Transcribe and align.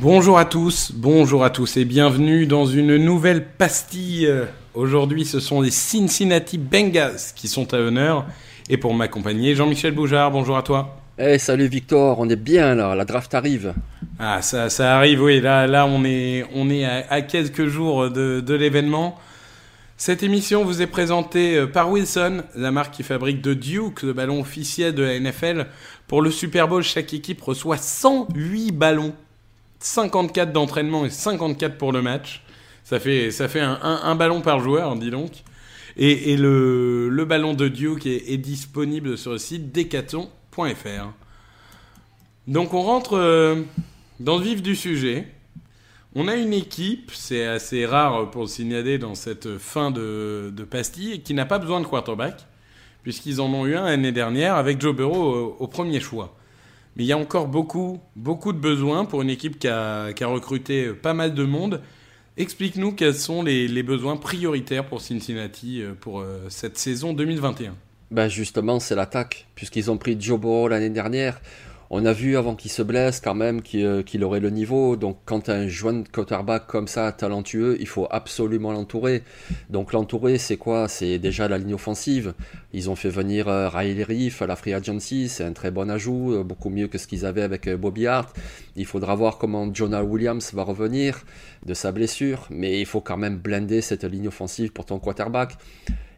Bonjour 0.00 0.38
à 0.38 0.44
tous, 0.44 0.92
bonjour 0.94 1.44
à 1.44 1.50
tous 1.50 1.76
et 1.76 1.84
bienvenue 1.84 2.46
dans 2.46 2.66
une 2.66 2.96
nouvelle 2.96 3.44
pastille. 3.44 4.28
Aujourd'hui, 4.74 5.24
ce 5.24 5.38
sont 5.38 5.60
les 5.60 5.70
Cincinnati 5.70 6.58
Bengals 6.58 7.18
qui 7.36 7.46
sont 7.46 7.72
à 7.72 7.78
honneur. 7.78 8.26
Et 8.68 8.76
pour 8.76 8.94
m'accompagner, 8.94 9.54
Jean-Michel 9.54 9.94
Boujard, 9.94 10.30
bonjour 10.32 10.56
à 10.56 10.62
toi. 10.62 10.96
Eh 11.18 11.38
salut 11.38 11.68
Victor, 11.68 12.18
on 12.18 12.28
est 12.28 12.36
bien 12.36 12.74
là, 12.74 12.94
la 12.94 13.04
draft 13.04 13.34
arrive. 13.34 13.74
Ah, 14.18 14.42
ça, 14.42 14.70
ça 14.70 14.96
arrive, 14.96 15.22
oui, 15.22 15.40
là, 15.40 15.66
là 15.66 15.86
on 15.86 16.04
est, 16.04 16.44
on 16.54 16.68
est 16.70 16.84
à, 16.84 17.04
à 17.10 17.20
quelques 17.22 17.66
jours 17.66 18.10
de, 18.10 18.40
de 18.40 18.54
l'événement. 18.54 19.16
Cette 20.00 20.22
émission 20.22 20.64
vous 20.64 20.80
est 20.80 20.86
présentée 20.86 21.56
euh, 21.56 21.66
par 21.66 21.90
Wilson, 21.90 22.44
la 22.54 22.70
marque 22.70 22.94
qui 22.94 23.02
fabrique 23.02 23.42
de 23.42 23.52
Duke, 23.52 24.04
le 24.04 24.12
ballon 24.12 24.40
officiel 24.40 24.94
de 24.94 25.02
la 25.02 25.18
NFL. 25.18 25.66
Pour 26.06 26.22
le 26.22 26.30
Super 26.30 26.68
Bowl, 26.68 26.84
chaque 26.84 27.12
équipe 27.12 27.42
reçoit 27.42 27.78
108 27.78 28.70
ballons 28.70 29.12
54 29.80 30.52
d'entraînement 30.52 31.04
et 31.04 31.10
54 31.10 31.76
pour 31.76 31.90
le 31.90 32.00
match. 32.00 32.44
Ça 32.84 33.00
fait, 33.00 33.32
un, 33.60 34.14
ballon 34.14 34.40
par 34.40 34.60
joueur, 34.60 34.94
dis 34.94 35.10
donc. 35.10 35.42
Et, 35.96 36.36
le, 36.36 37.24
ballon 37.28 37.54
de 37.54 37.66
Duke 37.66 38.06
est, 38.06 38.38
disponible 38.38 39.18
sur 39.18 39.32
le 39.32 39.38
site 39.38 39.72
decathlon.fr. 39.72 41.12
Donc 42.46 42.72
on 42.72 42.82
rentre 42.82 43.18
euh, 43.18 43.62
dans 44.20 44.38
le 44.38 44.44
vif 44.44 44.62
du 44.62 44.76
sujet. 44.76 45.26
On 46.20 46.26
a 46.26 46.34
une 46.34 46.52
équipe, 46.52 47.12
c'est 47.14 47.46
assez 47.46 47.86
rare 47.86 48.28
pour 48.32 48.42
le 48.42 48.48
signaler 48.48 48.98
dans 48.98 49.14
cette 49.14 49.56
fin 49.56 49.92
de, 49.92 50.52
de 50.52 50.64
pastille, 50.64 51.20
qui 51.20 51.32
n'a 51.32 51.46
pas 51.46 51.60
besoin 51.60 51.80
de 51.80 51.86
quarterback, 51.86 52.44
puisqu'ils 53.04 53.40
en 53.40 53.46
ont 53.54 53.66
eu 53.66 53.76
un 53.76 53.84
l'année 53.84 54.10
dernière 54.10 54.56
avec 54.56 54.80
Joe 54.80 54.96
Burrow 54.96 55.54
au, 55.56 55.66
premier 55.68 56.00
choix. 56.00 56.36
Mais 56.96 57.04
il 57.04 57.06
y 57.06 57.12
a 57.12 57.16
encore 57.16 57.46
beaucoup, 57.46 58.00
beaucoup 58.16 58.52
de 58.52 58.58
besoins 58.58 59.04
pour 59.04 59.22
une 59.22 59.30
équipe 59.30 59.60
qui 59.60 59.68
a, 59.68 60.12
qui 60.12 60.24
a 60.24 60.26
recruté 60.26 60.88
pas 60.88 61.14
mal 61.14 61.34
de 61.34 61.44
monde. 61.44 61.82
Explique-nous 62.36 62.94
quels 62.94 63.14
sont 63.14 63.44
les, 63.44 63.68
les, 63.68 63.84
besoins 63.84 64.16
prioritaires 64.16 64.86
pour 64.86 65.00
Cincinnati 65.00 65.84
pour 66.00 66.18
euh, 66.18 66.46
cette 66.48 66.78
saison 66.78 67.12
2021. 67.12 67.76
Ben 68.10 68.28
justement, 68.28 68.80
c'est 68.80 68.96
l'attaque, 68.96 69.46
puisqu'ils 69.54 69.88
ont 69.88 69.98
pris 69.98 70.20
Joe 70.20 70.40
Burrow 70.40 70.66
l'année 70.66 70.90
dernière. 70.90 71.40
On 71.90 72.04
a 72.04 72.12
vu 72.12 72.36
avant 72.36 72.54
qu'il 72.54 72.70
se 72.70 72.82
blesse 72.82 73.18
quand 73.20 73.34
même 73.34 73.62
qu'il 73.62 73.84
euh, 73.86 74.22
aurait 74.22 74.40
le 74.40 74.50
niveau. 74.50 74.96
Donc 74.96 75.18
quand 75.24 75.44
tu 75.44 75.50
as 75.50 75.54
un 75.54 76.02
quarterback 76.02 76.66
comme 76.66 76.86
ça, 76.86 77.10
talentueux, 77.12 77.78
il 77.80 77.86
faut 77.86 78.06
absolument 78.10 78.72
l'entourer. 78.72 79.22
Donc 79.70 79.94
l'entourer, 79.94 80.36
c'est 80.36 80.58
quoi? 80.58 80.86
C'est 80.88 81.18
déjà 81.18 81.48
la 81.48 81.56
ligne 81.56 81.72
offensive. 81.72 82.34
Ils 82.74 82.90
ont 82.90 82.96
fait 82.96 83.08
venir 83.08 83.48
euh, 83.48 83.70
Riley 83.70 84.04
Reef 84.04 84.42
à 84.42 84.46
la 84.46 84.56
Free 84.56 84.74
Agency, 84.74 85.30
c'est 85.30 85.44
un 85.44 85.54
très 85.54 85.70
bon 85.70 85.90
ajout, 85.90 86.34
euh, 86.34 86.44
beaucoup 86.44 86.68
mieux 86.68 86.88
que 86.88 86.98
ce 86.98 87.06
qu'ils 87.06 87.24
avaient 87.24 87.42
avec 87.42 87.70
Bobby 87.70 88.06
Hart. 88.06 88.36
Il 88.76 88.84
faudra 88.84 89.14
voir 89.14 89.38
comment 89.38 89.72
Jonah 89.72 90.04
Williams 90.04 90.52
va 90.52 90.64
revenir 90.64 91.22
de 91.64 91.72
sa 91.72 91.90
blessure, 91.90 92.46
mais 92.50 92.80
il 92.80 92.86
faut 92.86 93.00
quand 93.00 93.16
même 93.16 93.38
blender 93.38 93.80
cette 93.80 94.04
ligne 94.04 94.28
offensive 94.28 94.72
pour 94.72 94.84
ton 94.84 94.98
quarterback. 94.98 95.56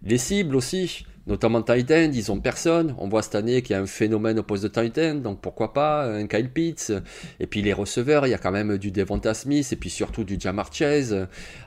Les 0.03 0.19
cibles 0.19 0.57
aussi, 0.57 1.05
notamment 1.31 1.63
tight 1.63 1.91
end, 1.91 2.11
ils 2.13 2.31
ont 2.31 2.41
personne. 2.41 2.95
On 2.99 3.09
voit 3.09 3.23
cette 3.23 3.37
année 3.37 3.63
qu'il 3.63 3.75
y 3.75 3.79
a 3.79 3.83
un 3.83 3.87
phénomène 3.87 4.39
au 4.39 4.43
poste 4.43 4.65
de 4.65 4.69
tight 4.69 4.99
donc 4.99 5.41
pourquoi 5.41 5.73
pas 5.73 6.05
un 6.05 6.27
Kyle 6.27 6.51
Pitts. 6.51 6.93
Et 7.39 7.47
puis 7.47 7.63
les 7.63 7.73
receveurs, 7.73 8.27
il 8.27 8.31
y 8.31 8.35
a 8.35 8.39
quand 8.39 8.51
même 8.51 8.77
du 8.77 8.91
Devonta 8.91 9.35
Smith 9.35 9.69
et 9.73 9.77
puis 9.77 9.91
surtout 9.91 10.25
du 10.25 10.37
Jamar 10.39 10.71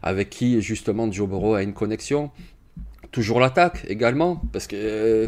avec 0.02 0.30
qui 0.30 0.62
justement 0.62 1.12
Joe 1.12 1.28
Burrow 1.28 1.56
a 1.56 1.64
une 1.64 1.74
connexion. 1.74 2.32
Toujours 3.12 3.40
l'attaque 3.40 3.86
également, 3.88 4.42
parce 4.52 4.66
que 4.66 4.76
euh, 4.76 5.28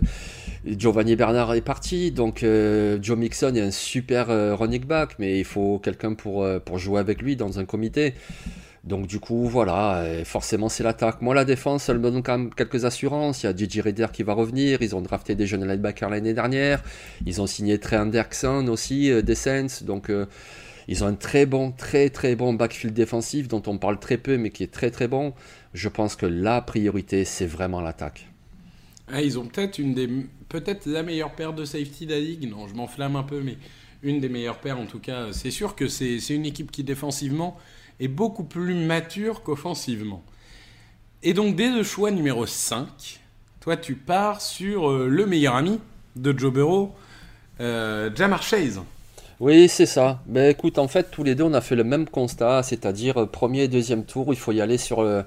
Giovanni 0.66 1.16
Bernard 1.16 1.54
est 1.54 1.62
parti, 1.62 2.12
donc 2.12 2.42
euh, 2.42 2.98
Joe 3.00 3.16
Mixon 3.16 3.54
est 3.54 3.62
un 3.62 3.70
super 3.70 4.32
euh, 4.32 4.56
running 4.56 4.84
back, 4.86 5.18
mais 5.20 5.38
il 5.38 5.46
faut 5.46 5.78
quelqu'un 5.78 6.16
pour 6.16 6.80
jouer 6.80 7.00
avec 7.00 7.22
lui 7.22 7.36
dans 7.36 7.60
un 7.60 7.66
comité. 7.66 8.16
Donc 8.86 9.08
du 9.08 9.20
coup, 9.20 9.48
voilà, 9.48 10.06
forcément 10.26 10.70
c'est 10.70 10.84
l'attaque. 10.84 11.22
Moi, 11.22 11.34
la 11.34 11.44
défense, 11.44 11.90
elle 11.90 11.98
me 11.98 12.12
donne 12.12 12.22
quand 12.22 12.38
même 12.38 12.54
quelques 12.54 12.86
assurances. 12.86 13.42
Il 13.42 13.48
y 13.48 13.50
a 13.50 13.56
Gigi 13.56 13.82
Reader 13.82 14.08
qui 14.14 14.22
va 14.22 14.34
revenir. 14.34 14.82
Ils 14.84 14.96
ont 14.96 15.02
drafté 15.02 15.34
des 15.34 15.48
jeunes 15.48 15.68
linebackers 15.68 16.10
l'année 16.10 16.34
dernière. 16.36 16.84
Ils 17.26 17.42
ont 17.42 17.48
signé 17.48 17.80
Trey 17.80 17.98
Anderson 17.98 18.68
aussi, 18.68 19.12
euh, 19.12 19.24
des 19.24 19.34
Saints. 19.34 19.84
Donc 19.84 20.12
euh, 20.12 20.28
ils 20.88 21.04
ont 21.04 21.08
un 21.08 21.16
très 21.16 21.48
bon, 21.48 21.72
très 21.72 22.12
très 22.12 22.36
bon 22.36 22.54
backfield 22.54 22.94
défensif 22.94 23.48
dont 23.48 23.64
on 23.66 23.80
parle 23.80 24.00
très 24.00 24.18
peu, 24.18 24.38
mais 24.38 24.52
qui 24.52 24.62
est 24.62 24.72
très 24.72 24.92
très 24.92 25.08
bon. 25.08 25.34
Je 25.74 25.90
pense 25.90 26.16
que 26.16 26.28
la 26.28 26.62
priorité, 26.62 27.26
c'est 27.26 27.48
vraiment 27.48 27.82
l'attaque. 27.82 28.28
Ah, 29.12 29.22
ils 29.22 29.40
ont 29.40 29.46
peut-être 29.46 29.80
une 29.80 29.96
des, 29.96 30.08
peut-être 30.48 30.86
la 30.86 31.02
meilleure 31.02 31.34
paire 31.34 31.54
de 31.54 31.66
safety 31.66 32.06
de 32.06 32.14
la 32.14 32.20
ligue. 32.20 32.48
Non, 32.50 32.68
je 32.68 32.76
m'enflamme 32.76 33.16
un 33.16 33.24
peu, 33.24 33.42
mais 33.42 33.58
une 34.04 34.20
des 34.20 34.30
meilleures 34.30 34.60
paires 34.60 34.80
en 34.80 34.86
tout 34.86 35.00
cas. 35.00 35.32
C'est 35.32 35.52
sûr 35.52 35.76
que 35.76 35.88
c'est 35.88 36.20
une 36.30 36.46
équipe 36.46 36.72
qui 36.72 36.84
défensivement 36.84 37.58
est 38.00 38.08
beaucoup 38.08 38.44
plus 38.44 38.74
mature 38.76 39.44
qu'offensivement. 39.44 40.24
Et 41.24 41.34
donc 41.34 41.56
dès 41.56 41.70
le 41.70 41.84
choix 41.84 42.12
numéro 42.12 42.46
5, 42.46 43.20
toi 43.60 43.78
tu 43.78 43.96
pars 43.96 44.42
sur 44.42 44.90
euh, 44.90 45.08
le 45.08 45.26
meilleur 45.26 45.56
ami 45.56 45.80
de 46.16 46.38
Joe 46.38 46.54
Burrow, 46.54 46.94
euh, 47.60 48.10
Jamar 48.16 48.44
Chase. 48.44 48.82
Oui, 49.42 49.68
c'est 49.68 49.86
ça. 49.86 50.22
Mais 50.28 50.52
écoute, 50.52 50.78
en 50.78 50.88
fait, 50.88 51.12
tous 51.12 51.24
les 51.24 51.36
deux, 51.36 51.44
on 51.44 51.54
a 51.54 51.60
fait 51.60 51.76
le 51.76 51.84
même 51.84 52.08
constat, 52.08 52.64
c'est-à-dire 52.64 53.22
euh, 53.22 53.26
premier 53.26 53.64
et 53.64 53.68
deuxième 53.68 54.06
tour, 54.06 54.28
il 54.30 54.38
faut 54.38 54.54
y 54.54 54.62
aller 54.62 54.78
sur 54.78 55.02
euh, 55.02 55.24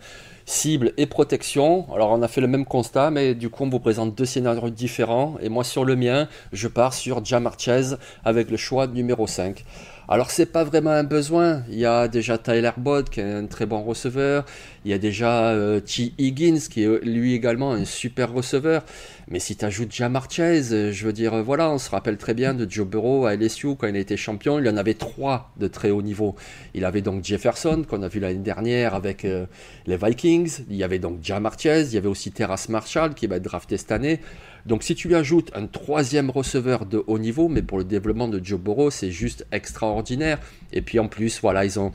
cible 0.46 0.94
et 0.96 1.04
protection. 1.04 1.86
Alors, 1.94 2.10
on 2.12 2.22
a 2.22 2.28
fait 2.28 2.40
le 2.40 2.46
même 2.46 2.64
constat, 2.64 3.10
mais 3.10 3.34
du 3.34 3.50
coup, 3.50 3.64
on 3.64 3.68
vous 3.68 3.80
présente 3.80 4.14
deux 4.14 4.24
scénarios 4.24 4.70
différents. 4.70 5.36
Et 5.42 5.50
moi, 5.50 5.62
sur 5.62 5.84
le 5.84 5.94
mien, 5.94 6.26
je 6.54 6.68
pars 6.68 6.94
sur 6.94 7.22
Jamar 7.22 7.60
Chase 7.60 7.98
avec 8.24 8.50
le 8.50 8.56
choix 8.56 8.86
numéro 8.86 9.26
5. 9.26 9.62
Alors 10.10 10.30
c'est 10.30 10.46
pas 10.46 10.64
vraiment 10.64 10.92
un 10.92 11.04
besoin. 11.04 11.64
Il 11.68 11.78
y 11.78 11.84
a 11.84 12.08
déjà 12.08 12.38
Tyler 12.38 12.70
Bott 12.78 13.10
qui 13.10 13.20
est 13.20 13.30
un 13.30 13.44
très 13.44 13.66
bon 13.66 13.82
receveur. 13.82 14.46
Il 14.86 14.90
y 14.90 14.94
a 14.94 14.98
déjà 14.98 15.50
euh, 15.50 15.80
T. 15.80 16.14
Higgins 16.16 16.60
qui 16.70 16.84
est 16.84 17.04
lui 17.04 17.34
également 17.34 17.72
un 17.72 17.84
super 17.84 18.32
receveur. 18.32 18.86
Mais 19.28 19.38
si 19.38 19.54
tu 19.54 19.66
ajoutes 19.66 19.92
Jamar 19.92 20.30
Chase, 20.30 20.92
je 20.92 21.04
veux 21.04 21.12
dire, 21.12 21.42
voilà, 21.44 21.68
on 21.68 21.76
se 21.76 21.90
rappelle 21.90 22.16
très 22.16 22.32
bien 22.32 22.54
de 22.54 22.66
Joe 22.66 22.86
Burrow 22.86 23.26
à 23.26 23.36
LSU 23.36 23.76
quand 23.76 23.86
il 23.86 23.96
été 23.96 24.16
champion. 24.16 24.58
Il 24.58 24.66
en 24.70 24.78
avait 24.78 24.94
trois 24.94 25.52
de 25.58 25.68
très 25.68 25.90
haut 25.90 26.00
niveau. 26.00 26.36
Il 26.72 26.86
avait 26.86 27.02
donc 27.02 27.22
Jefferson 27.22 27.84
qu'on 27.86 28.02
a 28.02 28.08
vu 28.08 28.18
l'année 28.18 28.38
dernière 28.38 28.94
avec 28.94 29.26
euh, 29.26 29.44
les 29.86 29.98
Vikings. 29.98 30.60
Il 30.70 30.76
y 30.76 30.84
avait 30.84 30.98
donc 30.98 31.18
Jamar 31.22 31.60
Chase. 31.60 31.92
Il 31.92 31.96
y 31.96 31.98
avait 31.98 32.08
aussi 32.08 32.32
Terrace 32.32 32.70
Marshall 32.70 33.12
qui 33.12 33.26
va 33.26 33.36
être 33.36 33.42
drafté 33.42 33.76
cette 33.76 33.92
année. 33.92 34.20
Donc 34.66 34.82
si 34.82 34.94
tu 34.94 35.08
lui 35.08 35.14
ajoutes 35.14 35.50
un 35.54 35.66
troisième 35.66 36.30
receveur 36.30 36.86
de 36.86 37.02
haut 37.06 37.18
niveau, 37.18 37.48
mais 37.48 37.62
pour 37.62 37.78
le 37.78 37.84
développement 37.84 38.28
de 38.28 38.40
Joe 38.42 38.60
Burrow, 38.60 38.90
c'est 38.90 39.10
juste 39.10 39.46
extraordinaire. 39.52 40.38
Et 40.72 40.82
puis 40.82 40.98
en 40.98 41.08
plus, 41.08 41.40
voilà, 41.40 41.64
ils 41.64 41.78
ont 41.78 41.92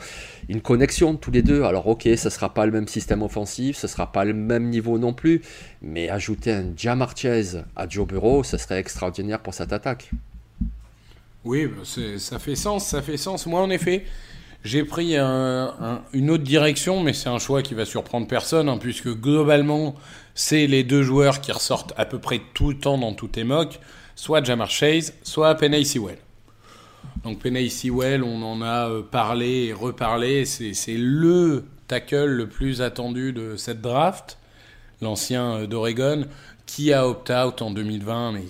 une 0.50 0.62
connexion 0.62 1.16
tous 1.16 1.32
les 1.32 1.42
deux. 1.42 1.64
Alors 1.64 1.88
ok, 1.88 2.08
ça 2.16 2.30
sera 2.30 2.54
pas 2.54 2.66
le 2.66 2.72
même 2.72 2.88
système 2.88 3.22
offensif, 3.22 3.78
ce 3.78 3.88
sera 3.88 4.12
pas 4.12 4.26
le 4.26 4.34
même 4.34 4.70
niveau 4.70 4.98
non 4.98 5.14
plus, 5.14 5.42
mais 5.82 6.10
ajouter 6.10 6.52
un 6.52 6.66
Jamar 6.76 7.16
Chase 7.16 7.64
à 7.76 7.88
Joe 7.88 8.08
Burrow, 8.08 8.44
ça 8.44 8.58
serait 8.58 8.80
extraordinaire 8.80 9.40
pour 9.40 9.54
cette 9.54 9.74
attaque. 9.74 10.12
Oui, 11.46 11.70
ça 12.18 12.40
fait 12.40 12.56
sens, 12.56 12.88
ça 12.88 13.02
fait 13.02 13.18
sens. 13.18 13.46
Moi, 13.46 13.62
en 13.62 13.70
effet, 13.70 14.06
J'ai 14.64 14.86
pris 14.86 15.18
une 15.18 16.30
autre 16.30 16.44
direction, 16.44 17.04
mais 17.04 17.12
c'est 17.12 17.28
un 17.28 17.40
choix 17.40 17.62
qui 17.62 17.74
va 17.74 17.84
surprendre 17.84 18.28
personne, 18.28 18.70
hein, 18.70 18.78
puisque 18.78 19.10
globalement, 19.10 19.94
c'est 20.36 20.68
les 20.68 20.86
deux 20.86 21.04
joueurs 21.04 21.42
qui 21.42 21.52
ressortent 21.52 21.94
à 21.98 22.06
peu 22.06 22.18
près 22.18 22.42
tout 22.54 22.70
le 22.70 22.78
temps 22.78 22.98
dans 22.98 23.14
tous 23.14 23.28
tes 23.28 23.44
mocks, 23.44 23.82
soit 24.16 24.42
Jamar 24.42 24.70
Chase, 24.70 25.14
soit 25.24 25.54
Penny 25.56 25.84
Sewell. 25.86 26.18
Donc 27.26 27.40
Penny 27.40 27.70
Sewell, 27.70 28.24
on 28.24 28.42
en 28.42 28.62
a 28.62 28.90
euh, 28.90 29.02
parlé 29.02 29.66
et 29.66 29.74
reparlé, 29.74 30.46
c'est 30.46 30.74
le 30.98 31.66
tackle 31.90 32.26
le 32.26 32.48
plus 32.48 32.82
attendu 32.82 33.34
de 33.34 33.58
cette 33.58 33.82
draft, 33.82 34.38
l'ancien 35.02 35.58
euh, 35.58 35.68
d'Oregon, 35.68 36.26
qui 36.66 36.94
a 36.94 37.06
opt-out 37.06 37.62
en 37.62 37.72
2020, 37.72 38.32
mais 38.32 38.46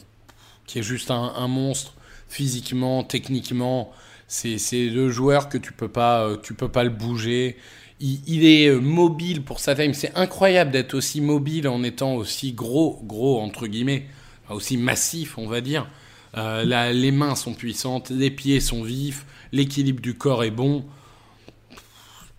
qui 0.68 0.78
est 0.78 0.84
juste 0.84 1.10
un 1.10 1.48
monstre 1.48 1.94
physiquement, 2.30 3.04
techniquement. 3.04 3.92
C'est 4.34 4.90
le 4.90 5.12
joueur 5.12 5.48
que 5.48 5.60
tu 5.60 5.74
peux 5.74 5.88
pas, 5.88 6.24
euh, 6.24 6.38
tu 6.42 6.56
peux 6.56 6.68
pas 6.68 6.84
le 6.84 6.90
bouger. 6.90 7.56
Il, 8.00 8.44
est 8.44 8.68
euh, 8.68 8.80
mobile 8.80 9.44
pour 9.44 9.60
sa 9.60 9.76
taille. 9.76 9.94
C'est 9.94 10.16
incroyable 10.16 10.72
d'être 10.72 10.96
aussi 10.96 11.22
mobile 11.22 11.68
en 11.68 11.84
étant 11.84 12.16
aussi 12.16 12.52
gros, 12.52 13.00
gros 13.04 13.40
entre 13.40 13.68
guillemets, 13.68 14.08
aussi 14.50 14.76
massif, 14.76 15.38
on 15.38 15.48
va 15.48 15.62
dire. 15.62 15.88
Euh, 16.36 16.92
les 16.92 17.12
mains 17.12 17.36
sont 17.36 17.54
puissantes, 17.54 18.10
les 18.10 18.32
pieds 18.32 18.60
sont 18.60 18.82
vifs, 18.82 19.28
l'équilibre 19.52 20.02
du 20.02 20.16
corps 20.16 20.44
est 20.44 20.52
bon. 20.52 20.84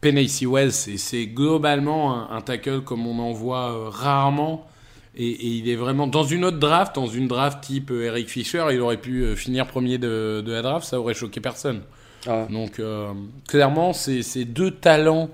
Penny 0.01 0.29
Wells, 0.43 0.73
c'est 0.73 1.27
globalement 1.29 2.29
un, 2.29 2.41
tackle 2.41 2.81
comme 2.81 3.07
on 3.07 3.21
en 3.21 3.33
voit 3.33 3.89
rarement. 3.91 4.69
Et, 5.17 5.59
il 5.59 5.69
est 5.69 5.77
vraiment 5.77 6.07
dans 6.07 6.25
une 6.25 6.45
autre 6.45 6.59
draft, 6.59 6.95
dans 6.97 7.07
une 7.07 7.29
draft 7.29 7.63
type 7.63 7.91
euh, 7.91 8.07
Eric 8.07 8.29
Fischer, 8.29 8.67
il 8.73 8.81
aurait 8.81 9.01
pu 9.01 9.23
euh, 9.23 9.37
finir 9.37 9.67
premier 9.67 9.99
de, 9.99 10.43
la 10.47 10.63
draft, 10.63 10.87
ça 10.87 10.99
aurait 10.99 11.15
choqué 11.15 11.41
personne. 11.41 11.83
Ah. 12.27 12.47
Donc 12.51 12.79
euh, 12.81 13.13
clairement, 13.49 13.93
c'est 13.93 14.45
deux 14.45 14.71
talents 14.71 15.29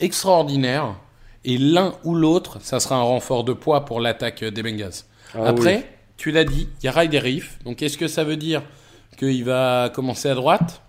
extraordinaires. 0.00 0.96
Et 1.44 1.58
l'un 1.58 1.94
ou 2.04 2.14
l'autre, 2.14 2.58
ça 2.60 2.78
sera 2.78 2.96
un 2.96 3.02
renfort 3.02 3.42
de 3.42 3.52
poids 3.52 3.84
pour 3.84 4.00
l'attaque 4.00 4.44
des 4.44 4.62
Bengals. 4.62 4.92
Ah 5.34 5.46
Après, 5.46 5.90
tu 6.16 6.30
l'as 6.30 6.44
dit, 6.44 6.68
il 6.80 6.86
y 6.86 6.88
a 6.88 6.92
Ryder 6.92 7.18
Reef. 7.18 7.58
Donc 7.64 7.82
est-ce 7.82 7.98
que 7.98 8.06
ça 8.06 8.22
veut 8.22 8.36
dire 8.36 8.62
qu'il 9.18 9.44
va 9.44 9.90
commencer 9.92 10.28
à 10.28 10.34
droite? 10.34 10.82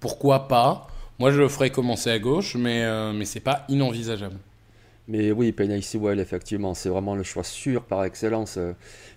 Pourquoi 0.00 0.48
pas? 0.48 0.86
Moi, 1.18 1.30
je 1.30 1.38
le 1.38 1.48
ferai 1.48 1.70
commencer 1.70 2.10
à 2.10 2.18
gauche, 2.18 2.56
mais, 2.56 2.84
mais 3.14 3.24
c'est 3.24 3.40
pas 3.40 3.64
inenvisageable. 3.70 4.36
Mais 5.08 5.30
oui, 5.30 5.52
Penny 5.52 5.82
Sewell, 5.82 6.18
effectivement, 6.20 6.74
c'est 6.74 6.88
vraiment 6.88 7.14
le 7.14 7.22
choix 7.22 7.44
sûr 7.44 7.84
par 7.84 8.04
excellence. 8.04 8.58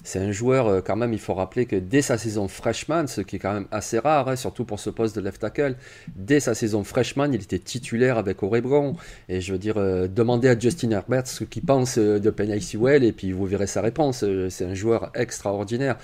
C'est 0.03 0.19
un 0.19 0.31
joueur, 0.31 0.68
euh, 0.68 0.81
quand 0.81 0.95
même, 0.95 1.12
il 1.12 1.19
faut 1.19 1.33
rappeler 1.33 1.65
que 1.65 1.75
dès 1.75 2.01
sa 2.01 2.18
saison 2.18 2.47
freshman, 2.47 3.07
ce 3.07 3.19
qui 3.21 3.36
est 3.36 3.39
quand 3.39 3.53
même 3.53 3.68
assez 3.69 4.00
rare, 4.00 4.30
hein, 4.30 4.36
surtout 4.38 4.63
pour 4.63 4.80
ce 4.80 4.89
poste 4.89 5.15
de 5.15 5.21
left 5.21 5.41
tackle, 5.41 5.75
dès 6.15 6.39
sa 6.39 6.56
saison 6.56 6.86
freshman, 6.86 7.33
il 7.33 7.41
était 7.41 7.59
titulaire 7.59 8.18
avec 8.18 8.41
Oregon. 8.41 8.95
Et 9.27 9.41
je 9.41 9.51
veux 9.51 9.59
dire, 9.59 9.77
euh, 9.77 10.07
demandez 10.07 10.47
à 10.47 10.57
Justin 10.57 10.91
Herbert 10.91 11.27
ce 11.27 11.44
qu'il 11.44 11.63
pense 11.63 11.97
euh, 11.97 12.19
de 12.19 12.30
Penny 12.30 12.62
Sewell, 12.62 13.03
et 13.03 13.12
puis 13.12 13.33
vous 13.33 13.45
verrez 13.45 13.68
sa 13.68 13.81
réponse. 13.81 14.24
C'est 14.50 14.65
un 14.65 14.74
joueur 14.74 15.12
extraordinaire 15.15 15.97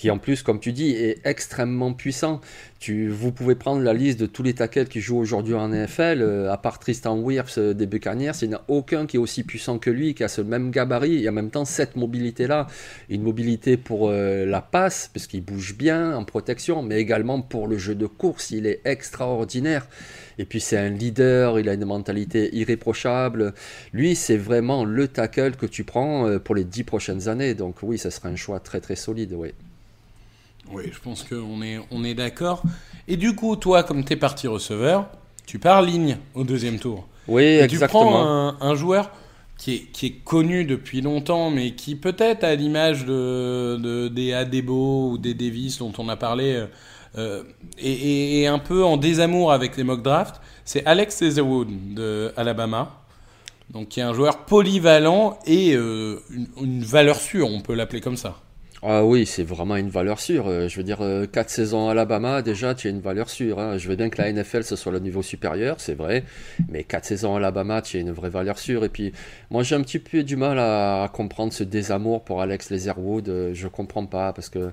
qui 0.00 0.10
en 0.10 0.16
plus, 0.16 0.42
comme 0.42 0.60
tu 0.60 0.72
dis, 0.72 0.92
est 0.92 1.20
extrêmement 1.26 1.92
puissant. 1.92 2.40
Tu, 2.78 3.10
vous 3.10 3.32
pouvez 3.32 3.54
prendre 3.54 3.82
la 3.82 3.92
liste 3.92 4.18
de 4.18 4.24
tous 4.24 4.42
les 4.42 4.54
tackles 4.54 4.86
qui 4.86 5.02
jouent 5.02 5.18
aujourd'hui 5.18 5.52
en 5.52 5.68
NFL, 5.68 6.22
euh, 6.22 6.50
à 6.50 6.56
part 6.56 6.78
Tristan 6.78 7.18
Wirfs 7.18 7.58
euh, 7.58 7.74
des 7.74 7.84
Buccaneers, 7.84 8.32
il 8.40 8.48
n'y 8.48 8.54
en 8.54 8.58
a 8.58 8.64
aucun 8.68 9.04
qui 9.04 9.18
est 9.18 9.20
aussi 9.20 9.42
puissant 9.42 9.78
que 9.78 9.90
lui, 9.90 10.14
qui 10.14 10.24
a 10.24 10.28
ce 10.28 10.40
même 10.40 10.70
gabarit 10.70 11.22
et 11.22 11.28
en 11.28 11.32
même 11.32 11.50
temps 11.50 11.66
cette 11.66 11.96
mobilité-là. 11.96 12.66
Une 13.10 13.20
mobilité 13.20 13.76
pour 13.76 14.08
euh, 14.08 14.46
la 14.46 14.62
passe, 14.62 15.10
parce 15.12 15.26
qu'il 15.26 15.44
bouge 15.44 15.76
bien 15.76 16.16
en 16.16 16.24
protection, 16.24 16.82
mais 16.82 16.98
également 16.98 17.42
pour 17.42 17.68
le 17.68 17.76
jeu 17.76 17.94
de 17.94 18.06
course, 18.06 18.52
il 18.52 18.64
est 18.64 18.80
extraordinaire. 18.86 19.86
Et 20.38 20.46
puis 20.46 20.60
c'est 20.60 20.78
un 20.78 20.88
leader, 20.88 21.60
il 21.60 21.68
a 21.68 21.74
une 21.74 21.84
mentalité 21.84 22.48
irréprochable. 22.56 23.52
Lui, 23.92 24.16
c'est 24.16 24.38
vraiment 24.38 24.86
le 24.86 25.08
tackle 25.08 25.56
que 25.56 25.66
tu 25.66 25.84
prends 25.84 26.38
pour 26.38 26.54
les 26.54 26.64
dix 26.64 26.84
prochaines 26.84 27.28
années. 27.28 27.52
Donc 27.52 27.82
oui, 27.82 27.98
ça 27.98 28.10
sera 28.10 28.30
un 28.30 28.36
choix 28.36 28.60
très 28.60 28.80
très 28.80 28.96
solide, 28.96 29.34
oui. 29.34 29.52
Oui, 30.72 30.84
je 30.92 30.98
pense 31.00 31.24
qu'on 31.24 31.62
est, 31.62 31.78
on 31.90 32.04
est 32.04 32.14
d'accord. 32.14 32.62
Et 33.08 33.16
du 33.16 33.34
coup, 33.34 33.56
toi, 33.56 33.82
comme 33.82 34.04
tu 34.04 34.12
es 34.12 34.16
parti 34.16 34.46
receveur, 34.46 35.08
tu 35.46 35.58
pars 35.58 35.82
ligne 35.82 36.18
au 36.34 36.44
deuxième 36.44 36.78
tour. 36.78 37.06
Oui, 37.28 37.42
Et 37.42 37.60
exactement. 37.60 38.04
Tu 38.04 38.08
prends 38.08 38.54
un, 38.60 38.74
joueur 38.74 39.10
qui 39.58 39.74
est, 39.74 39.78
qui 39.92 40.06
est, 40.06 40.24
connu 40.24 40.64
depuis 40.64 41.00
longtemps, 41.00 41.50
mais 41.50 41.72
qui 41.72 41.96
peut-être 41.96 42.44
à 42.44 42.54
l'image 42.54 43.04
de, 43.04 43.76
de, 43.76 44.08
des 44.08 44.32
Adebo 44.32 45.10
ou 45.10 45.18
des 45.18 45.34
Davis 45.34 45.78
dont 45.78 45.92
on 45.98 46.08
a 46.08 46.16
parlé, 46.16 46.64
euh, 47.18 47.42
est, 47.78 48.46
un 48.46 48.58
peu 48.58 48.84
en 48.84 48.96
désamour 48.96 49.52
avec 49.52 49.76
les 49.76 49.84
mock 49.84 50.02
drafts, 50.02 50.40
c'est 50.64 50.84
Alex 50.86 51.20
Leatherwood 51.20 51.94
de 51.94 52.32
Alabama. 52.36 52.96
Donc, 53.70 53.88
qui 53.88 54.00
est 54.00 54.04
un 54.04 54.14
joueur 54.14 54.38
polyvalent 54.46 55.38
et 55.46 55.74
euh, 55.74 56.20
une 56.60 56.82
valeur 56.82 57.16
sûre, 57.16 57.48
on 57.48 57.60
peut 57.60 57.74
l'appeler 57.74 58.00
comme 58.00 58.16
ça. 58.16 58.36
Ah 58.82 59.04
oui, 59.04 59.26
c'est 59.26 59.42
vraiment 59.42 59.76
une 59.76 59.90
valeur 59.90 60.20
sûre. 60.20 60.48
Euh, 60.48 60.66
je 60.66 60.78
veux 60.78 60.82
dire, 60.82 60.98
4 60.98 61.02
euh, 61.02 61.26
saisons 61.48 61.88
à 61.88 61.90
Alabama, 61.90 62.40
déjà, 62.40 62.74
tu 62.74 62.86
as 62.86 62.90
une 62.90 63.00
valeur 63.00 63.28
sûre. 63.28 63.58
Hein. 63.58 63.76
Je 63.76 63.86
veux 63.86 63.94
bien 63.94 64.08
que 64.08 64.22
la 64.22 64.32
NFL, 64.32 64.64
ce 64.64 64.74
soit 64.74 64.90
le 64.90 65.00
niveau 65.00 65.20
supérieur, 65.20 65.76
c'est 65.80 65.92
vrai. 65.92 66.24
Mais 66.70 66.84
4 66.84 67.04
saisons 67.04 67.34
à 67.34 67.36
Alabama, 67.36 67.82
tu 67.82 67.98
as 67.98 68.00
une 68.00 68.10
vraie 68.10 68.30
valeur 68.30 68.58
sûre. 68.58 68.82
Et 68.82 68.88
puis, 68.88 69.12
moi, 69.50 69.62
j'ai 69.64 69.74
un 69.74 69.82
petit 69.82 69.98
peu 69.98 70.22
du 70.22 70.36
mal 70.36 70.58
à, 70.58 71.10
comprendre 71.12 71.52
ce 71.52 71.62
désamour 71.62 72.24
pour 72.24 72.40
Alex 72.40 72.70
Leatherwood. 72.70 73.28
Euh, 73.28 73.50
je 73.52 73.68
comprends 73.68 74.06
pas 74.06 74.32
parce 74.32 74.48
que 74.48 74.70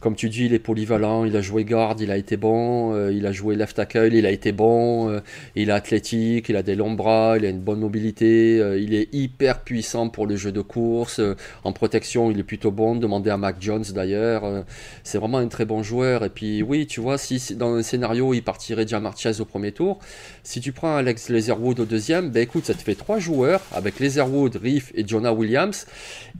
comme 0.00 0.16
tu 0.16 0.28
dis, 0.28 0.44
il 0.44 0.52
est 0.52 0.58
polyvalent, 0.58 1.24
il 1.24 1.34
a 1.34 1.40
joué 1.40 1.64
garde, 1.64 2.00
il 2.02 2.10
a 2.10 2.18
été 2.18 2.36
bon, 2.36 3.08
il 3.08 3.24
a 3.26 3.32
joué 3.32 3.56
left 3.56 3.76
tackle, 3.76 4.12
il 4.12 4.26
a 4.26 4.30
été 4.30 4.52
bon, 4.52 5.20
il 5.54 5.70
est 5.70 5.72
athlétique, 5.72 6.50
il 6.50 6.56
a 6.56 6.62
des 6.62 6.74
longs 6.74 6.92
bras, 6.92 7.36
il 7.38 7.46
a 7.46 7.48
une 7.48 7.60
bonne 7.60 7.80
mobilité, 7.80 8.58
il 8.78 8.92
est 8.94 9.08
hyper 9.14 9.60
puissant 9.60 10.10
pour 10.10 10.26
le 10.26 10.36
jeu 10.36 10.52
de 10.52 10.60
course, 10.60 11.20
en 11.64 11.72
protection 11.72 12.30
il 12.30 12.38
est 12.38 12.44
plutôt 12.44 12.70
bon, 12.70 12.94
demandez 12.94 13.30
à 13.30 13.38
Jones 13.58 13.84
d'ailleurs, 13.94 14.64
c'est 15.04 15.18
vraiment 15.18 15.38
un 15.38 15.48
très 15.48 15.64
bon 15.64 15.82
joueur, 15.82 16.24
et 16.24 16.30
puis 16.30 16.62
oui, 16.62 16.86
tu 16.86 17.00
vois, 17.00 17.18
si 17.18 17.54
dans 17.54 17.74
un 17.74 17.82
scénario 17.82 18.34
il 18.34 18.42
partirait 18.42 18.86
Jamar 18.86 19.16
Chase 19.16 19.40
au 19.40 19.44
premier 19.44 19.72
tour, 19.72 19.98
si 20.42 20.60
tu 20.60 20.72
prends 20.72 20.96
Alex 20.96 21.28
Leatherwood 21.28 21.80
au 21.80 21.84
deuxième, 21.84 22.30
ben 22.30 22.42
écoute, 22.42 22.64
ça 22.66 22.74
te 22.74 22.82
fait 22.82 22.94
trois 22.94 23.18
joueurs, 23.18 23.60
avec 23.72 24.00
Leatherwood, 24.00 24.56
Reef 24.56 24.92
et 24.94 25.06
Jonah 25.06 25.32
Williams, 25.32 25.86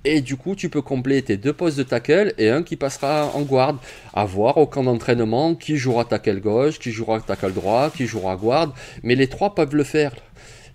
et 0.05 0.21
du 0.21 0.37
coup 0.37 0.55
tu 0.55 0.69
peux 0.69 0.83
combler 0.83 1.23
tes 1.23 1.37
deux 1.37 1.53
postes 1.53 1.79
de 1.79 1.83
tackle, 1.83 2.33
et 2.39 2.51
un 2.51 2.63
qui 2.63 2.77
passera 2.77 3.31
en 3.35 3.43
guard. 3.43 3.81
À 4.15 4.25
voir 4.25 4.57
au 4.57 4.67
camp 4.67 4.85
d'entraînement 4.85 5.55
qui 5.55 5.77
jouera 5.77 6.05
tackle 6.05 6.41
gauche, 6.41 6.79
qui 6.79 6.91
jouera 6.91 7.21
tackle 7.21 7.53
droit, 7.53 7.91
qui 7.91 8.07
jouera 8.07 8.37
guard. 8.37 8.75
Mais 9.03 9.15
les 9.15 9.29
trois 9.29 9.55
peuvent 9.55 9.75
le 9.75 9.85
faire. 9.85 10.13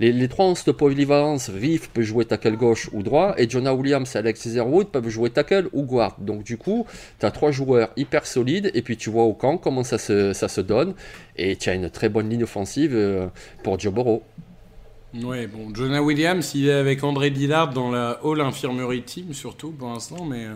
Les, 0.02 0.28
trois 0.28 0.46
ont 0.46 0.56
cette 0.56 0.72
polyvalence. 0.72 1.50
Riff 1.50 1.90
peut 1.90 2.02
jouer 2.02 2.26
tackle 2.26 2.58
gauche 2.58 2.90
ou 2.92 3.04
droit. 3.04 3.36
Et 3.38 3.48
Jonah 3.48 3.74
Williams 3.74 4.16
et 4.16 4.18
Alex 4.18 4.48
Wood 4.48 4.88
peuvent 4.88 5.10
jouer 5.10 5.30
tackle 5.30 5.70
ou 5.74 5.84
guard. 5.84 6.16
Donc 6.20 6.44
du 6.44 6.58
coup, 6.58 6.88
tu 7.20 7.26
as 7.26 7.32
trois 7.32 7.52
joueurs 7.52 7.90
hyper 7.96 8.26
solides. 8.26 8.72
Et 8.74 8.82
puis 8.82 8.98
tu 8.98 9.12
vois 9.12 9.24
au 9.24 9.34
camp 9.34 9.58
comment 9.58 9.84
ça 9.84 9.98
se, 10.00 10.62
donne. 10.62 10.96
Et 11.38 11.56
tu 11.56 11.70
as 11.70 11.76
une 11.76 11.90
très 11.90 12.10
bonne 12.10 12.30
ligne 12.30 12.44
offensive 12.44 12.94
euh, 12.96 13.28
pour 13.64 13.80
Joe 13.80 13.94
Burrow. 13.94 14.24
Ouais, 15.14 15.46
bon, 15.46 15.76
Jonah 15.76 16.02
Williams, 16.02 16.56
il 16.56 16.70
est 16.70 16.74
avec 16.74 17.04
André 17.04 17.32
Dillard 17.32 17.74
dans 17.74 17.92
la 17.92 18.24
Hall 18.24 18.40
Infirmary 18.40 19.04
Team, 19.04 19.34
surtout 19.34 19.72
pour 19.72 19.90
l'instant, 19.90 20.24
mais 20.24 20.46
euh, 20.46 20.54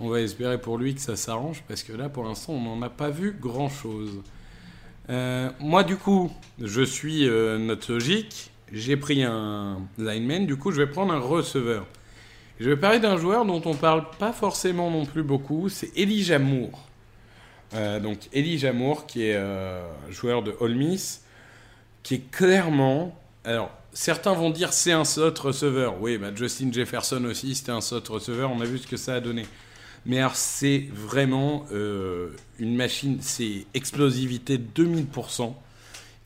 on 0.00 0.08
va 0.08 0.20
espérer 0.20 0.60
pour 0.60 0.78
lui 0.78 0.96
que 0.96 1.00
ça 1.00 1.14
s'arrange 1.14 1.62
parce 1.68 1.84
que 1.84 1.92
là, 1.92 2.08
pour 2.08 2.24
l'instant, 2.24 2.54
on 2.54 2.60
n'en 2.60 2.82
a 2.82 2.90
pas 2.90 3.10
vu 3.10 3.36
grand-chose. 3.40 4.20
Euh, 5.10 5.48
moi, 5.60 5.84
du 5.84 5.96
coup, 5.96 6.32
je 6.60 6.82
suis 6.82 7.28
euh, 7.28 7.58
notre 7.58 7.92
logique. 7.92 8.50
J'ai 8.72 8.96
pris 8.96 9.22
un 9.22 9.78
lineman, 9.98 10.46
du 10.46 10.56
coup, 10.56 10.72
je 10.72 10.78
vais 10.78 10.86
prendre 10.86 11.12
un 11.12 11.18
receveur. 11.18 11.86
Je 12.60 12.70
vais 12.70 12.76
parler 12.76 13.00
d'un 13.00 13.16
joueur 13.16 13.44
dont 13.44 13.62
on 13.64 13.74
parle 13.74 14.08
pas 14.18 14.32
forcément 14.32 14.90
non 14.90 15.06
plus 15.06 15.22
beaucoup, 15.22 15.68
c'est 15.68 15.90
Elijah 15.96 16.38
Moore. 16.38 16.88
Euh, 17.74 17.98
donc 18.00 18.28
Elijah 18.32 18.72
Moore, 18.72 19.06
qui 19.06 19.24
est 19.24 19.40
joueur 20.10 20.42
de 20.42 20.54
Ole 20.60 20.74
Miss, 20.74 21.22
qui 22.02 22.14
est 22.14 22.30
clairement... 22.30 23.18
Alors, 23.44 23.70
certains 23.94 24.34
vont 24.34 24.50
dire 24.50 24.72
c'est 24.72 24.92
un 24.92 25.04
slot 25.04 25.34
receveur. 25.40 26.00
Oui, 26.00 26.18
bah 26.18 26.30
Justin 26.34 26.70
Jefferson 26.70 27.24
aussi, 27.24 27.54
c'était 27.54 27.72
un 27.72 27.80
slot 27.80 28.02
receveur. 28.08 28.50
On 28.50 28.60
a 28.60 28.64
vu 28.64 28.78
ce 28.78 28.86
que 28.86 28.96
ça 28.96 29.14
a 29.14 29.20
donné. 29.20 29.46
Mais 30.04 30.18
alors, 30.18 30.36
c'est 30.36 30.88
vraiment 30.92 31.64
euh, 31.72 32.30
une 32.58 32.76
machine, 32.76 33.18
c'est 33.20 33.66
explosivité 33.72 34.58
2000%. 34.58 35.54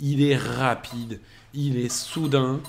Il 0.01 0.23
est 0.23 0.37
rapide, 0.37 1.21
il 1.55 1.79
est 1.79 1.93
soudain, 1.93 2.61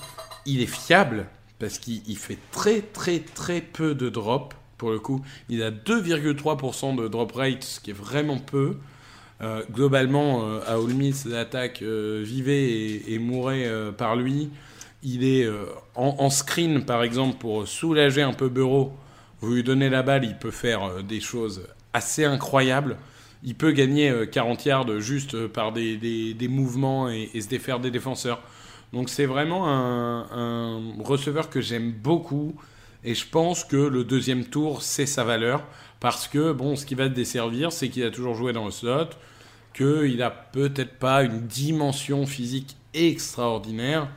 il 0.46 0.62
est 0.62 0.66
fiable, 0.66 1.26
parce 1.58 1.78
qu'il 1.78 2.16
fait 2.16 2.38
très 2.52 2.80
très 2.80 3.20
très 3.20 3.60
peu 3.60 3.94
de 3.94 4.08
drop, 4.08 4.54
pour 4.78 4.90
le 4.90 4.98
coup. 4.98 5.22
Il 5.48 5.62
a 5.62 5.70
2,3% 5.70 6.96
de 6.96 7.08
drop 7.08 7.32
rate, 7.32 7.64
ce 7.64 7.80
qui 7.80 7.90
est 7.90 7.94
vraiment 7.94 8.38
peu. 8.38 8.76
Euh, 9.42 9.62
globalement, 9.70 10.42
euh, 10.44 10.60
à 10.66 10.78
Ole 10.78 10.92
Miss, 10.94 11.24
l'attaque 11.24 11.82
vivait 11.82 12.70
et, 12.70 13.14
et 13.14 13.18
mourait 13.18 13.70
par 13.96 14.16
lui. 14.16 14.50
Il 15.02 15.24
est 15.24 15.48
en, 15.94 16.16
en, 16.18 16.30
screen, 16.30 16.84
par 16.84 17.02
exemple, 17.02 17.38
pour 17.38 17.66
soulager 17.66 18.22
un 18.22 18.34
peu 18.34 18.48
Bureau 18.48 18.92
vous 19.40 19.54
lui 19.54 19.62
donnez 19.62 19.88
la 19.88 20.02
balle, 20.02 20.24
il 20.24 20.36
peut 20.36 20.50
faire 20.50 20.84
euh, 20.84 21.02
des 21.02 21.20
choses 21.20 21.66
assez 21.92 22.24
incroyables. 22.24 22.96
Il 23.42 23.54
peut 23.54 23.72
gagner 23.72 24.12
40 24.30 24.64
yards 24.66 25.00
juste 25.00 25.46
par 25.46 25.72
des, 25.72 25.96
des, 25.96 26.48
mouvements 26.48 27.08
et, 27.08 27.40
se 27.40 27.48
défaire 27.48 27.80
des 27.80 27.90
défenseurs. 27.90 28.40
Donc 28.92 29.08
c'est 29.08 29.26
vraiment 29.26 29.68
un, 29.68 30.82
receveur 31.02 31.48
que 31.48 31.60
j'aime 31.60 31.92
beaucoup 31.92 32.54
et 33.04 33.14
je 33.14 33.26
pense 33.26 33.64
que 33.64 33.76
le 33.76 34.04
deuxième 34.04 34.44
tour 34.44 34.82
c'est 34.82 35.06
sa 35.06 35.24
valeur 35.24 35.64
parce 36.00 36.28
que 36.28 36.52
bon 36.52 36.76
ce 36.76 36.84
qui 36.84 36.94
va 36.94 37.08
te 37.08 37.14
desservir 37.14 37.72
c'est 37.72 37.88
qu'il 37.88 38.04
a 38.04 38.10
toujours 38.10 38.34
joué 38.34 38.52
dans 38.52 38.66
le 38.66 38.70
slot, 38.70 39.10
qu'il 39.72 40.18
n'a 40.18 40.30
peut-être 40.30 40.98
pas 40.98 41.22
une 41.22 41.46
dimension 41.46 42.26
physique 42.26 42.76
extraordinaire 42.92 44.08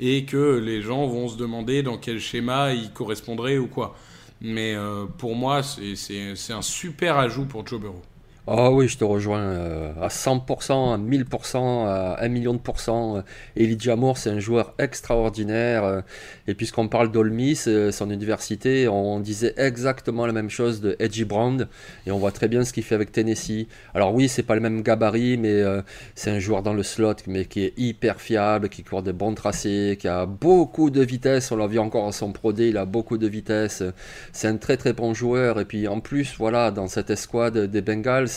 et 0.00 0.24
que 0.24 0.58
les 0.58 0.82
gens 0.82 1.06
vont 1.06 1.28
se 1.28 1.36
demander 1.36 1.82
dans 1.82 1.98
quel 1.98 2.18
schéma 2.18 2.72
il 2.72 2.90
correspondrait 2.90 3.58
ou 3.58 3.68
quoi. 3.68 3.96
Mais 4.40 4.74
euh, 4.74 5.06
pour 5.06 5.36
moi, 5.36 5.62
c'est 5.62 6.52
un 6.52 6.62
super 6.62 7.18
ajout 7.18 7.44
pour 7.44 7.64
Joe 7.64 7.80
Burrow. 7.80 8.02
Ah 8.48 8.72
oui, 8.72 8.88
je 8.88 8.98
te 8.98 9.04
rejoins 9.04 9.38
euh, 9.38 9.92
à 10.02 10.08
100%, 10.08 10.94
à 10.94 10.98
1000%, 10.98 11.86
à 11.86 12.16
1 12.24 12.28
million 12.28 12.52
de 12.52 12.58
pourcents. 12.58 13.22
Elijah 13.54 13.94
Moore, 13.94 14.18
c'est 14.18 14.30
un 14.30 14.40
joueur 14.40 14.74
extraordinaire. 14.80 15.84
Euh, 15.84 16.00
et 16.48 16.54
puisqu'on 16.54 16.88
parle 16.88 17.12
d'Olmis, 17.12 17.54
son 17.92 18.10
université, 18.10 18.88
on 18.88 19.20
disait 19.20 19.54
exactement 19.56 20.26
la 20.26 20.32
même 20.32 20.50
chose 20.50 20.80
de 20.80 20.96
Edgy 20.98 21.24
Brown. 21.24 21.68
Et 22.04 22.10
on 22.10 22.18
voit 22.18 22.32
très 22.32 22.48
bien 22.48 22.64
ce 22.64 22.72
qu'il 22.72 22.82
fait 22.82 22.96
avec 22.96 23.12
Tennessee. 23.12 23.68
Alors 23.94 24.12
oui, 24.12 24.28
c'est 24.28 24.42
pas 24.42 24.56
le 24.56 24.60
même 24.60 24.82
gabarit, 24.82 25.36
mais 25.36 25.62
euh, 25.62 25.80
c'est 26.16 26.30
un 26.30 26.40
joueur 26.40 26.64
dans 26.64 26.74
le 26.74 26.82
slot, 26.82 27.14
mais 27.28 27.44
qui 27.44 27.62
est 27.62 27.74
hyper 27.78 28.20
fiable, 28.20 28.68
qui 28.70 28.82
court 28.82 29.04
de 29.04 29.12
bons 29.12 29.34
tracés, 29.34 29.96
qui 30.00 30.08
a 30.08 30.26
beaucoup 30.26 30.90
de 30.90 31.02
vitesse. 31.02 31.52
On 31.52 31.56
l'a 31.56 31.68
vu 31.68 31.78
encore 31.78 32.08
à 32.08 32.12
son 32.12 32.32
Pro 32.32 32.52
il 32.52 32.76
a 32.76 32.86
beaucoup 32.86 33.18
de 33.18 33.28
vitesse. 33.28 33.84
C'est 34.32 34.48
un 34.48 34.56
très 34.56 34.76
très 34.76 34.94
bon 34.94 35.14
joueur. 35.14 35.60
Et 35.60 35.64
puis 35.64 35.86
en 35.86 36.00
plus, 36.00 36.34
voilà, 36.38 36.72
dans 36.72 36.88
cette 36.88 37.10
escouade 37.10 37.56
des 37.56 37.82
Bengals, 37.82 38.31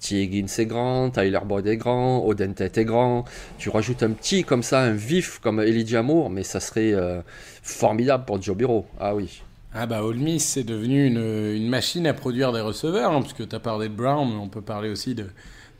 T. 0.00 0.22
Higgins 0.22 0.46
est 0.58 0.66
grand, 0.66 1.10
Tyler 1.10 1.40
Boyd 1.44 1.66
est 1.66 1.76
grand, 1.76 2.24
Odentet 2.24 2.72
est 2.76 2.84
grand. 2.84 3.24
Tu 3.58 3.70
rajoutes 3.70 4.02
un 4.02 4.10
petit 4.10 4.44
comme 4.44 4.62
ça, 4.62 4.80
un 4.80 4.92
vif 4.92 5.38
comme 5.38 5.60
Elijah 5.60 6.02
Moore, 6.02 6.30
mais 6.30 6.42
ça 6.42 6.60
serait 6.60 6.92
euh, 6.92 7.20
formidable 7.62 8.24
pour 8.24 8.40
Joe 8.42 8.56
Bureau. 8.56 8.86
Ah 8.98 9.14
oui. 9.14 9.42
Ah 9.72 9.86
bah 9.86 10.02
Ole 10.02 10.16
Miss 10.16 10.44
c'est 10.44 10.64
devenu 10.64 11.06
une, 11.06 11.68
machine 11.68 12.06
à 12.06 12.12
produire 12.12 12.52
des 12.52 12.60
receveurs, 12.60 13.12
hein, 13.12 13.22
parce 13.22 13.34
que 13.34 13.44
tu 13.44 13.54
as 13.54 13.60
parlé 13.60 13.88
de 13.88 13.94
Brown, 13.94 14.28
mais 14.28 14.40
on 14.40 14.48
peut 14.48 14.62
parler 14.62 14.90
aussi 14.90 15.14
de, 15.14 15.26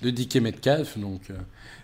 de 0.03 0.11
Dick 0.11 0.37
Metcalf, 0.37 0.97
donc 0.97 1.23
euh, 1.31 1.35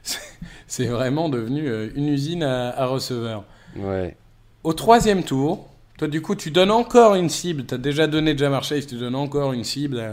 c'est 0.69 0.87
vraiment 0.87 1.29
devenu 1.29 1.69
euh, 1.69 1.89
une 1.97 2.09
usine 2.09 2.45
à, 2.45 2.87
receveurs. 2.87 3.45
Ouais. 3.77 4.17
Au 4.63 4.73
troisième 4.73 5.25
tour, 5.25 5.69
toi 5.99 6.07
du 6.07 6.23
coup 6.23 6.37
tu 6.37 6.53
donnes 6.53 6.71
encore 6.71 7.17
une 7.17 7.29
cible, 7.29 7.67
tu 7.67 7.75
as 7.75 7.79
déjà 7.79 8.07
donné 8.07 8.39
Jamar 8.39 8.63
Chase, 8.63 8.87
tu 8.87 8.97
donnes 8.97 9.17
encore 9.17 9.53
une 9.53 9.65
cible 9.65 9.99
à 9.99 10.13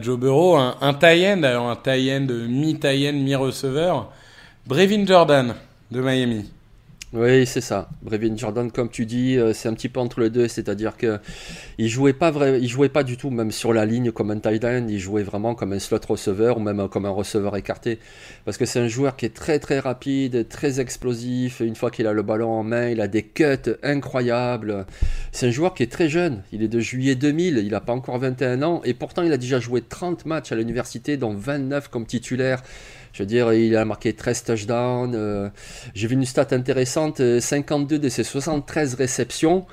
Joe 0.00 0.16
Burrow, 0.16 0.56
un, 0.56 0.76
un 0.80 0.94
tie-end, 0.94 1.42
alors 1.42 1.68
un 1.68 1.76
tie-end 1.76 2.26
mi-tie-end, 2.48 3.12
mi-receveur, 3.12 4.10
Brevin 4.66 5.06
Jordan 5.06 5.54
de 5.90 6.00
Miami. 6.00 6.50
Oui, 7.18 7.46
c'est 7.46 7.62
ça. 7.62 7.88
Brevin 8.02 8.36
Jordan, 8.36 8.70
comme 8.70 8.90
tu 8.90 9.06
dis, 9.06 9.38
euh, 9.38 9.54
c'est 9.54 9.70
un 9.70 9.72
petit 9.72 9.88
peu 9.88 10.00
entre 10.00 10.20
les 10.20 10.28
deux, 10.28 10.48
c'est-à-dire 10.48 10.98
que 10.98 11.18
il 11.78 11.88
jouait 11.88 12.12
pas 12.12 12.30
vrai, 12.30 12.58
il 12.60 12.68
jouait 12.68 12.90
pas 12.90 13.04
du 13.04 13.16
tout 13.16 13.30
même 13.30 13.52
sur 13.52 13.72
la 13.72 13.86
ligne 13.86 14.12
comme 14.12 14.30
un 14.30 14.38
tight 14.38 14.62
end, 14.66 14.84
il 14.86 14.98
jouait 14.98 15.22
vraiment 15.22 15.54
comme 15.54 15.72
un 15.72 15.78
slot 15.78 16.00
receveur 16.06 16.58
ou 16.58 16.60
même 16.60 16.88
comme 16.90 17.06
un 17.06 17.10
receveur 17.10 17.56
écarté, 17.56 18.00
parce 18.44 18.58
que 18.58 18.66
c'est 18.66 18.80
un 18.80 18.88
joueur 18.88 19.16
qui 19.16 19.24
est 19.24 19.34
très 19.34 19.58
très 19.58 19.78
rapide, 19.78 20.46
très 20.50 20.78
explosif. 20.78 21.60
Une 21.60 21.74
fois 21.74 21.90
qu'il 21.90 22.06
a 22.06 22.12
le 22.12 22.22
ballon 22.22 22.50
en 22.50 22.62
main, 22.62 22.90
il 22.90 23.00
a 23.00 23.08
des 23.08 23.22
cuts 23.22 23.72
incroyables. 23.82 24.84
C'est 25.32 25.46
un 25.46 25.50
joueur 25.50 25.72
qui 25.72 25.84
est 25.84 25.90
très 25.90 26.10
jeune. 26.10 26.42
Il 26.52 26.62
est 26.62 26.68
de 26.68 26.80
juillet 26.80 27.14
2000, 27.14 27.62
il 27.64 27.70
n'a 27.70 27.80
pas 27.80 27.94
encore 27.94 28.18
21 28.18 28.62
ans 28.62 28.82
et 28.84 28.92
pourtant 28.92 29.22
il 29.22 29.32
a 29.32 29.38
déjà 29.38 29.58
joué 29.58 29.80
30 29.80 30.26
matchs 30.26 30.52
à 30.52 30.54
l'université, 30.54 31.16
dont 31.16 31.32
29 31.32 31.88
comme 31.88 32.04
titulaire. 32.04 32.62
Je 33.16 33.22
veux 33.22 33.26
dire, 33.26 33.50
il 33.54 33.74
a 33.76 33.86
marqué 33.86 34.12
13 34.12 34.44
touchdowns. 34.44 35.14
Euh, 35.14 35.48
j'ai 35.94 36.06
vu 36.06 36.16
une 36.16 36.26
stat 36.26 36.48
intéressante 36.50 37.22
52 37.40 37.94
euh, 37.94 37.98
de 37.98 38.08
ses 38.10 38.24
73 38.24 38.92
réceptions 38.92 39.64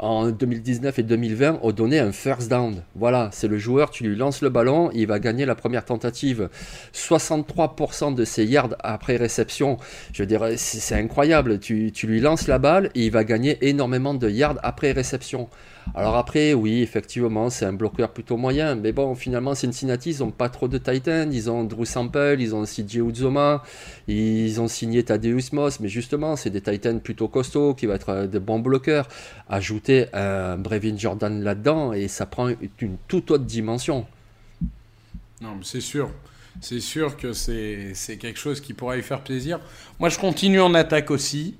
en 0.00 0.30
2019 0.30 0.98
et 0.98 1.02
2020 1.04 1.60
ont 1.62 1.70
donné 1.70 2.00
un 2.00 2.10
first 2.10 2.50
down. 2.50 2.82
Voilà, 2.96 3.30
c'est 3.32 3.46
le 3.46 3.56
joueur, 3.56 3.92
tu 3.92 4.02
lui 4.02 4.16
lances 4.16 4.42
le 4.42 4.48
ballon, 4.48 4.90
il 4.94 5.06
va 5.06 5.20
gagner 5.20 5.46
la 5.46 5.54
première 5.54 5.84
tentative. 5.84 6.48
63% 6.92 8.16
de 8.16 8.24
ses 8.24 8.44
yards 8.44 8.74
après 8.80 9.14
réception, 9.14 9.76
je 10.12 10.24
veux 10.24 10.26
dire, 10.26 10.44
c'est 10.56 10.96
incroyable. 10.96 11.60
Tu, 11.60 11.92
tu, 11.92 12.08
lui 12.08 12.18
lances 12.18 12.48
la 12.48 12.58
balle 12.58 12.90
et 12.96 13.06
il 13.06 13.12
va 13.12 13.22
gagner 13.22 13.58
énormément 13.68 14.14
de 14.14 14.28
yards 14.28 14.58
après 14.64 14.90
réception. 14.90 15.48
Alors 15.94 16.16
après, 16.16 16.54
oui, 16.54 16.82
effectivement, 16.82 17.50
c'est 17.50 17.64
un 17.64 17.72
bloqueur 17.72 18.10
plutôt 18.12 18.36
moyen. 18.36 18.74
Mais 18.74 18.92
bon, 18.92 19.14
finalement, 19.14 19.54
Cincinnati, 19.54 20.10
ils 20.10 20.18
n'ont 20.20 20.30
pas 20.30 20.48
trop 20.48 20.68
de 20.68 20.78
Titans. 20.78 21.32
Ils 21.32 21.50
ont 21.50 21.64
Drew 21.64 21.84
Sample, 21.84 22.36
ils 22.38 22.54
ont 22.54 22.64
CJ 22.64 22.96
Uzoma, 22.96 23.62
ils 24.06 24.60
ont 24.60 24.68
signé 24.68 25.02
Tadeus 25.02 25.52
Moss. 25.52 25.80
Mais 25.80 25.88
justement, 25.88 26.36
c'est 26.36 26.50
des 26.50 26.60
Titans 26.60 27.00
plutôt 27.00 27.28
costauds 27.28 27.74
qui 27.74 27.86
vont 27.86 27.94
être 27.94 28.10
euh, 28.10 28.26
de 28.26 28.38
bons 28.38 28.58
bloqueurs. 28.58 29.08
Ajouter 29.48 30.06
un 30.12 30.58
Brevin 30.58 30.96
Jordan 30.96 31.42
là-dedans 31.42 31.92
et 31.92 32.08
ça 32.08 32.26
prend 32.26 32.48
une 32.80 32.96
toute 33.08 33.30
autre 33.30 33.44
dimension. 33.44 34.06
Non, 35.40 35.54
mais 35.56 35.64
c'est 35.64 35.80
sûr. 35.80 36.10
C'est 36.60 36.80
sûr 36.80 37.16
que 37.16 37.32
c'est 37.32 37.94
quelque 38.18 38.38
chose 38.38 38.60
qui 38.60 38.74
pourra 38.74 38.96
lui 38.96 39.02
faire 39.02 39.22
plaisir. 39.22 39.60
Moi, 40.00 40.08
je 40.08 40.18
continue 40.18 40.60
en 40.60 40.74
attaque 40.74 41.10
aussi. 41.10 41.54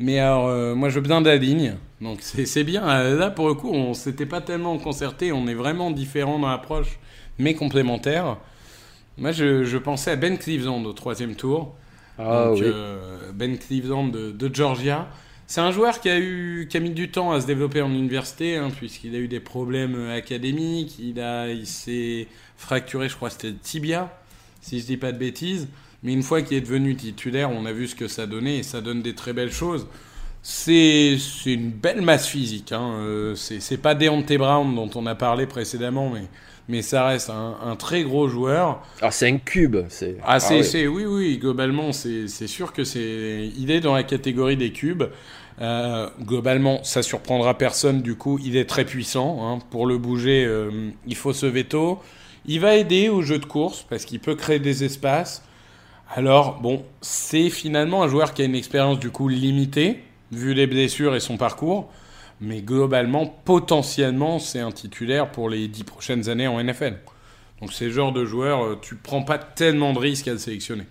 Mais 0.00 0.18
alors, 0.20 0.46
euh, 0.46 0.74
moi, 0.74 0.90
je 0.90 1.00
viens 1.00 1.20
de 1.20 1.28
la 1.28 1.36
ligne. 1.36 1.74
Donc, 2.00 2.20
c'est 2.22 2.64
bien. 2.64 2.88
Euh, 2.88 3.18
là, 3.18 3.30
pour 3.30 3.48
le 3.48 3.54
coup, 3.54 3.70
on 3.70 3.94
s'était 3.94 4.26
pas 4.26 4.40
tellement 4.40 4.78
concerté. 4.78 5.32
On 5.32 5.46
est 5.48 5.54
vraiment 5.54 5.90
différents 5.90 6.38
dans 6.38 6.48
l'approche, 6.48 6.98
mais 7.38 7.54
complémentaires. 7.54 8.38
Moi, 9.16 9.32
je, 9.32 9.76
pensais 9.78 10.12
à 10.12 10.16
Ben 10.16 10.38
Cleveland 10.38 10.84
au 10.84 10.92
troisième 10.92 11.34
tour. 11.34 11.74
Ah, 12.18 12.52
oui. 12.52 12.60
Euh, 12.62 13.32
ben 13.34 13.58
Cleveland 13.58 14.08
de, 14.08 14.50
Georgia. 14.52 15.08
C'est 15.48 15.60
un 15.60 15.72
joueur 15.72 16.00
qui 16.00 16.10
a, 16.10 16.18
eu, 16.18 16.68
qui 16.70 16.76
a 16.76 16.80
mis 16.80 16.90
du 16.90 17.10
temps 17.10 17.32
à 17.32 17.40
se 17.40 17.46
développer 17.46 17.80
en 17.80 17.90
université, 17.90 18.56
hein, 18.56 18.68
puisqu'il 18.76 19.14
a 19.16 19.18
eu 19.18 19.28
des 19.28 19.40
problèmes 19.40 20.10
académiques. 20.10 20.98
Il, 21.00 21.20
a, 21.20 21.48
il 21.48 21.66
s'est 21.66 22.28
fracturé, 22.56 23.08
je 23.08 23.16
crois, 23.16 23.30
c'était 23.30 23.48
le 23.48 23.56
tibia, 23.56 24.12
si 24.60 24.78
je 24.78 24.84
dis 24.84 24.96
pas 24.98 25.10
de 25.10 25.18
bêtises. 25.18 25.68
Mais 26.02 26.12
une 26.12 26.22
fois 26.22 26.42
qu'il 26.42 26.56
est 26.56 26.62
devenu 26.62 26.94
titulaire, 26.94 27.50
on 27.50 27.66
a 27.66 27.72
vu 27.72 27.88
ce 27.88 27.94
que 27.94 28.08
ça 28.08 28.26
donnait 28.26 28.58
et 28.58 28.62
ça 28.62 28.80
donne 28.80 29.02
des 29.02 29.14
très 29.14 29.32
belles 29.32 29.52
choses. 29.52 29.86
C'est 30.42 31.18
une 31.46 31.70
belle 31.70 32.00
masse 32.00 32.28
physique. 32.28 32.72
Hein. 32.72 32.92
Euh, 33.00 33.34
c'est 33.34 33.76
pas 33.76 33.94
Deontay 33.94 34.38
Brown 34.38 34.74
dont 34.74 34.90
on 34.94 35.06
a 35.06 35.14
parlé 35.14 35.46
précédemment, 35.46 36.10
mais, 36.10 36.22
mais 36.68 36.82
ça 36.82 37.06
reste 37.06 37.30
un, 37.30 37.76
très 37.76 38.04
gros 38.04 38.28
joueur. 38.28 38.80
Ah, 39.02 39.10
c'est 39.10 39.28
un 39.28 39.38
cube. 39.38 39.76
Ah, 40.22 40.34
ah 40.34 40.40
c'est 40.40 40.86
oui. 40.86 41.04
oui, 41.04 41.38
globalement, 41.38 41.92
c'est 41.92 42.28
sûr 42.46 42.72
que 42.72 42.84
c'est. 42.84 43.50
Il 43.58 43.70
est 43.70 43.80
dans 43.80 43.94
la 43.94 44.04
catégorie 44.04 44.56
des 44.56 44.72
cubes. 44.72 45.04
Euh, 45.60 46.08
globalement, 46.22 46.84
ça 46.84 47.02
surprendra 47.02 47.58
personne. 47.58 48.00
Du 48.00 48.14
coup, 48.14 48.38
il 48.44 48.56
est 48.56 48.66
très 48.66 48.84
puissant. 48.84 49.38
Hein. 49.42 49.58
Pour 49.70 49.86
le 49.86 49.98
bouger, 49.98 50.44
euh, 50.44 50.90
il 51.06 51.16
faut 51.16 51.32
ce 51.32 51.46
veto. 51.46 51.98
Il 52.46 52.60
va 52.60 52.76
aider 52.76 53.08
au 53.08 53.22
jeu 53.22 53.38
de 53.38 53.44
course 53.44 53.84
parce 53.90 54.04
qu'il 54.04 54.20
peut 54.20 54.36
créer 54.36 54.60
des 54.60 54.84
espaces. 54.84 55.42
Alors, 56.10 56.60
bon, 56.60 56.84
c'est 57.02 57.50
finalement 57.50 58.02
un 58.02 58.08
joueur 58.08 58.32
qui 58.32 58.42
a 58.42 58.46
une 58.46 58.54
expérience 58.54 58.98
du 58.98 59.10
coup 59.10 59.28
limitée, 59.28 60.02
vu 60.32 60.54
les 60.54 60.66
blessures 60.66 61.14
et 61.14 61.20
son 61.20 61.36
parcours. 61.36 61.90
Mais 62.40 62.62
globalement, 62.62 63.26
potentiellement, 63.26 64.38
c'est 64.38 64.60
un 64.60 64.70
titulaire 64.70 65.30
pour 65.30 65.50
les 65.50 65.68
dix 65.68 65.84
prochaines 65.84 66.28
années 66.28 66.46
en 66.46 66.62
NFL. 66.62 66.98
Donc, 67.60 67.72
c'est 67.72 67.90
genre 67.90 68.12
de 68.12 68.24
joueur, 68.24 68.64
euh, 68.64 68.78
tu 68.80 68.94
prends 68.94 69.22
pas 69.22 69.38
tellement 69.38 69.92
de 69.92 69.98
risques 69.98 70.28
à 70.28 70.32
le 70.32 70.38
sélectionner. 70.38 70.84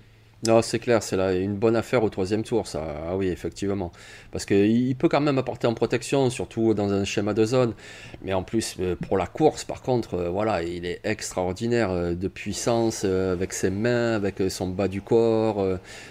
Non, 0.48 0.62
c'est 0.62 0.80
clair, 0.80 1.04
c'est 1.04 1.18
une 1.44 1.58
bonne 1.58 1.76
affaire 1.76 2.04
au 2.04 2.10
troisième 2.10 2.42
tour, 2.42 2.68
ça. 2.68 2.82
Ah 3.10 3.18
oui, 3.18 3.28
effectivement. 3.28 3.92
Parce 4.32 4.46
qu'il 4.46 4.96
peut 4.96 5.10
quand 5.10 5.20
même 5.20 5.38
apporter 5.38 5.68
en 5.68 5.74
protection, 5.74 6.30
surtout 6.30 6.74
dans 6.74 6.94
un 6.94 7.04
schéma 7.04 7.34
de 7.34 7.44
zone. 7.44 7.74
Mais 8.22 8.32
en 8.32 8.44
plus, 8.44 8.78
euh, 8.80 8.96
pour 8.96 9.18
la 9.18 9.28
course, 9.28 9.66
par 9.66 9.82
contre, 9.82 10.14
euh, 10.14 10.30
voilà, 10.30 10.64
il 10.64 10.86
est 10.86 11.02
extraordinaire 11.04 11.92
euh, 11.92 12.14
de 12.14 12.30
puissance 12.30 13.04
avec 13.04 13.52
ses 13.52 13.70
mains, 13.70 14.14
avec 14.14 14.42
son 14.50 14.70
bas 14.70 14.88
du 14.88 15.02
corps. 15.02 15.66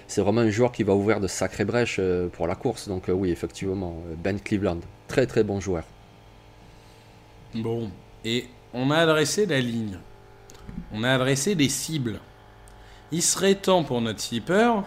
C'est 0.06 0.20
vraiment 0.20 0.42
un 0.42 0.50
joueur 0.50 0.70
qui 0.70 0.82
va 0.82 0.94
ouvrir 0.94 1.18
de 1.20 1.28
sacrées 1.28 1.64
brèches 1.64 2.00
pour 2.32 2.46
la 2.46 2.56
course. 2.56 2.88
Donc 2.88 3.04
oui, 3.08 3.30
effectivement, 3.30 3.96
Ben 4.22 4.38
Cleveland, 4.38 4.80
très 5.08 5.26
très 5.26 5.44
bon 5.44 5.60
joueur. 5.60 5.84
Bon, 7.54 7.90
et 8.24 8.44
on 8.74 8.90
a 8.90 8.98
adressé 8.98 9.46
la 9.46 9.60
ligne. 9.60 9.98
On 10.92 11.04
a 11.04 11.12
adressé 11.12 11.54
des 11.54 11.70
cibles 11.70 12.20
il 13.12 13.22
serait 13.22 13.54
temps 13.54 13.84
pour 13.84 14.00
notre 14.00 14.20
sleeper 14.20 14.84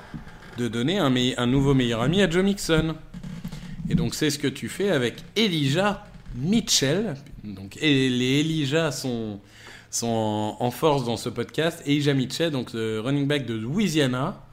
de 0.57 0.67
donner 0.67 0.99
un, 0.99 1.45
nouveau 1.47 1.73
meilleur 1.73 2.01
ami 2.01 2.21
à 2.21 2.29
Joe 2.29 2.43
Mixon. 2.43 2.95
Et 3.89 3.95
donc 3.95 4.13
c'est 4.13 4.29
ce 4.29 4.37
que 4.37 4.47
tu 4.47 4.67
fais 4.67 4.89
avec 4.89 5.15
Elijah 5.35 6.05
Mitchell. 6.35 7.15
Donc 7.43 7.77
les 7.81 8.39
Elijah 8.41 8.91
sont, 8.91 9.39
sont 9.89 10.57
en, 10.59 10.71
force 10.71 11.05
dans 11.05 11.17
ce 11.17 11.29
podcast. 11.29 11.81
Elijah 11.85 12.13
Mitchell, 12.13 12.51
donc 12.51 12.73
le 12.73 12.99
running 12.99 13.25
back 13.25 13.45
de 13.45 13.53
Louisiana. 13.53 14.43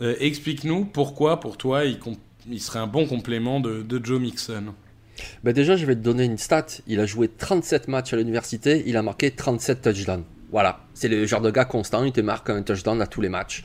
Euh, 0.00 0.14
explique-nous 0.18 0.84
pourquoi 0.84 1.40
pour 1.40 1.56
toi 1.56 1.84
il, 1.84 2.60
serait 2.60 2.80
un 2.80 2.86
bon 2.86 3.06
complément 3.06 3.60
de, 3.60 4.00
Joe 4.02 4.20
Mixon. 4.20 4.74
Ben 5.42 5.54
déjà, 5.54 5.76
je 5.76 5.86
vais 5.86 5.94
te 5.94 6.00
donner 6.00 6.24
une 6.24 6.36
stat. 6.36 6.66
Il 6.86 7.00
a 7.00 7.06
joué 7.06 7.28
37 7.28 7.88
matchs 7.88 8.12
à 8.12 8.16
l'université, 8.16 8.82
il 8.86 8.96
a 8.96 9.02
marqué 9.02 9.30
37 9.30 9.80
touchdowns. 9.80 10.24
Voilà, 10.50 10.80
c'est 10.94 11.08
le 11.08 11.26
genre 11.26 11.40
de 11.40 11.50
gars 11.50 11.64
constant, 11.64 12.04
il 12.04 12.12
te 12.12 12.20
marque 12.20 12.50
un 12.50 12.62
touchdown 12.62 13.00
à 13.02 13.06
tous 13.06 13.20
les 13.20 13.28
matchs. 13.28 13.64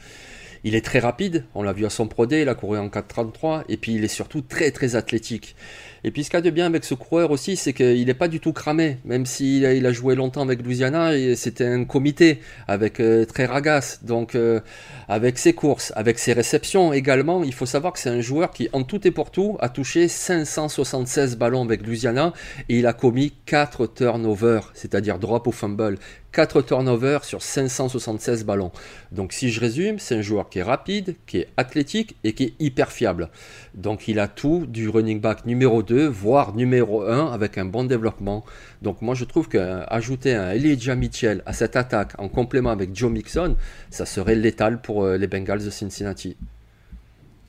Il 0.63 0.75
est 0.75 0.85
très 0.85 0.99
rapide, 0.99 1.45
on 1.55 1.63
l'a 1.63 1.73
vu 1.73 1.85
à 1.85 1.89
son 1.89 2.07
Pro 2.07 2.25
D, 2.25 2.41
il 2.41 2.49
a 2.49 2.55
couru 2.55 2.77
en 2.77 2.87
4.33, 2.87 3.63
et 3.67 3.77
puis 3.77 3.93
il 3.93 4.03
est 4.03 4.07
surtout 4.07 4.41
très 4.41 4.71
très 4.71 4.95
athlétique. 4.95 5.55
Et 6.03 6.11
puis 6.11 6.23
ce 6.23 6.29
qu'il 6.29 6.37
y 6.37 6.39
a 6.39 6.41
de 6.41 6.49
bien 6.49 6.65
avec 6.65 6.83
ce 6.83 6.93
coureur 6.93 7.31
aussi, 7.31 7.55
c'est 7.55 7.73
qu'il 7.73 8.05
n'est 8.05 8.13
pas 8.13 8.27
du 8.27 8.39
tout 8.39 8.53
cramé, 8.53 8.97
même 9.05 9.25
s'il 9.25 9.65
a, 9.65 9.73
il 9.73 9.85
a 9.85 9.91
joué 9.91 10.15
longtemps 10.15 10.41
avec 10.41 10.63
Louisiana, 10.63 11.11
c'était 11.35 11.65
un 11.65 11.85
comité 11.85 12.39
avec 12.67 12.99
euh, 12.99 13.25
très 13.25 13.45
ragasse. 13.45 14.03
Donc 14.03 14.35
euh, 14.35 14.59
avec 15.07 15.37
ses 15.37 15.53
courses, 15.53 15.93
avec 15.95 16.19
ses 16.19 16.33
réceptions 16.33 16.93
également, 16.93 17.43
il 17.43 17.53
faut 17.53 17.65
savoir 17.65 17.93
que 17.93 17.99
c'est 17.99 18.09
un 18.09 18.21
joueur 18.21 18.51
qui 18.51 18.69
en 18.73 18.83
tout 18.83 19.07
et 19.07 19.11
pour 19.11 19.31
tout 19.31 19.57
a 19.59 19.69
touché 19.69 20.07
576 20.07 21.37
ballons 21.37 21.63
avec 21.63 21.85
Louisiana 21.85 22.33
et 22.69 22.79
il 22.79 22.87
a 22.87 22.93
commis 22.93 23.33
4 23.45 23.87
turnovers, 23.87 24.71
c'est-à-dire 24.73 25.19
drop 25.19 25.47
ou 25.47 25.51
fumble. 25.51 25.97
4 26.31 26.61
turnovers 26.61 27.25
sur 27.25 27.41
576 27.41 28.45
ballons. 28.45 28.71
Donc 29.11 29.33
si 29.33 29.49
je 29.49 29.59
résume, 29.59 29.99
c'est 29.99 30.15
un 30.15 30.21
joueur 30.21 30.49
qui 30.49 30.59
est 30.59 30.63
rapide, 30.63 31.15
qui 31.27 31.39
est 31.39 31.49
athlétique 31.57 32.15
et 32.23 32.33
qui 32.33 32.43
est 32.45 32.53
hyper 32.59 32.91
fiable. 32.91 33.29
Donc 33.75 34.07
il 34.07 34.19
a 34.19 34.27
tout 34.27 34.65
du 34.65 34.87
running 34.87 35.19
back 35.19 35.45
numéro 35.45 35.83
2, 35.83 35.90
voire 35.99 36.55
numéro 36.55 37.03
1 37.03 37.31
avec 37.31 37.57
un 37.57 37.65
bon 37.65 37.83
développement. 37.83 38.43
Donc 38.81 39.01
moi 39.01 39.15
je 39.15 39.25
trouve 39.25 39.47
qu'ajouter 39.47 40.33
un 40.33 40.51
Elijah 40.51 40.95
Mitchell 40.95 41.43
à 41.45 41.53
cette 41.53 41.75
attaque 41.75 42.13
en 42.17 42.29
complément 42.29 42.69
avec 42.69 42.95
Joe 42.95 43.11
Mixon, 43.11 43.55
ça 43.89 44.05
serait 44.05 44.35
létal 44.35 44.81
pour 44.81 45.03
euh, 45.03 45.17
les 45.17 45.27
Bengals 45.27 45.63
de 45.63 45.69
Cincinnati. 45.69 46.37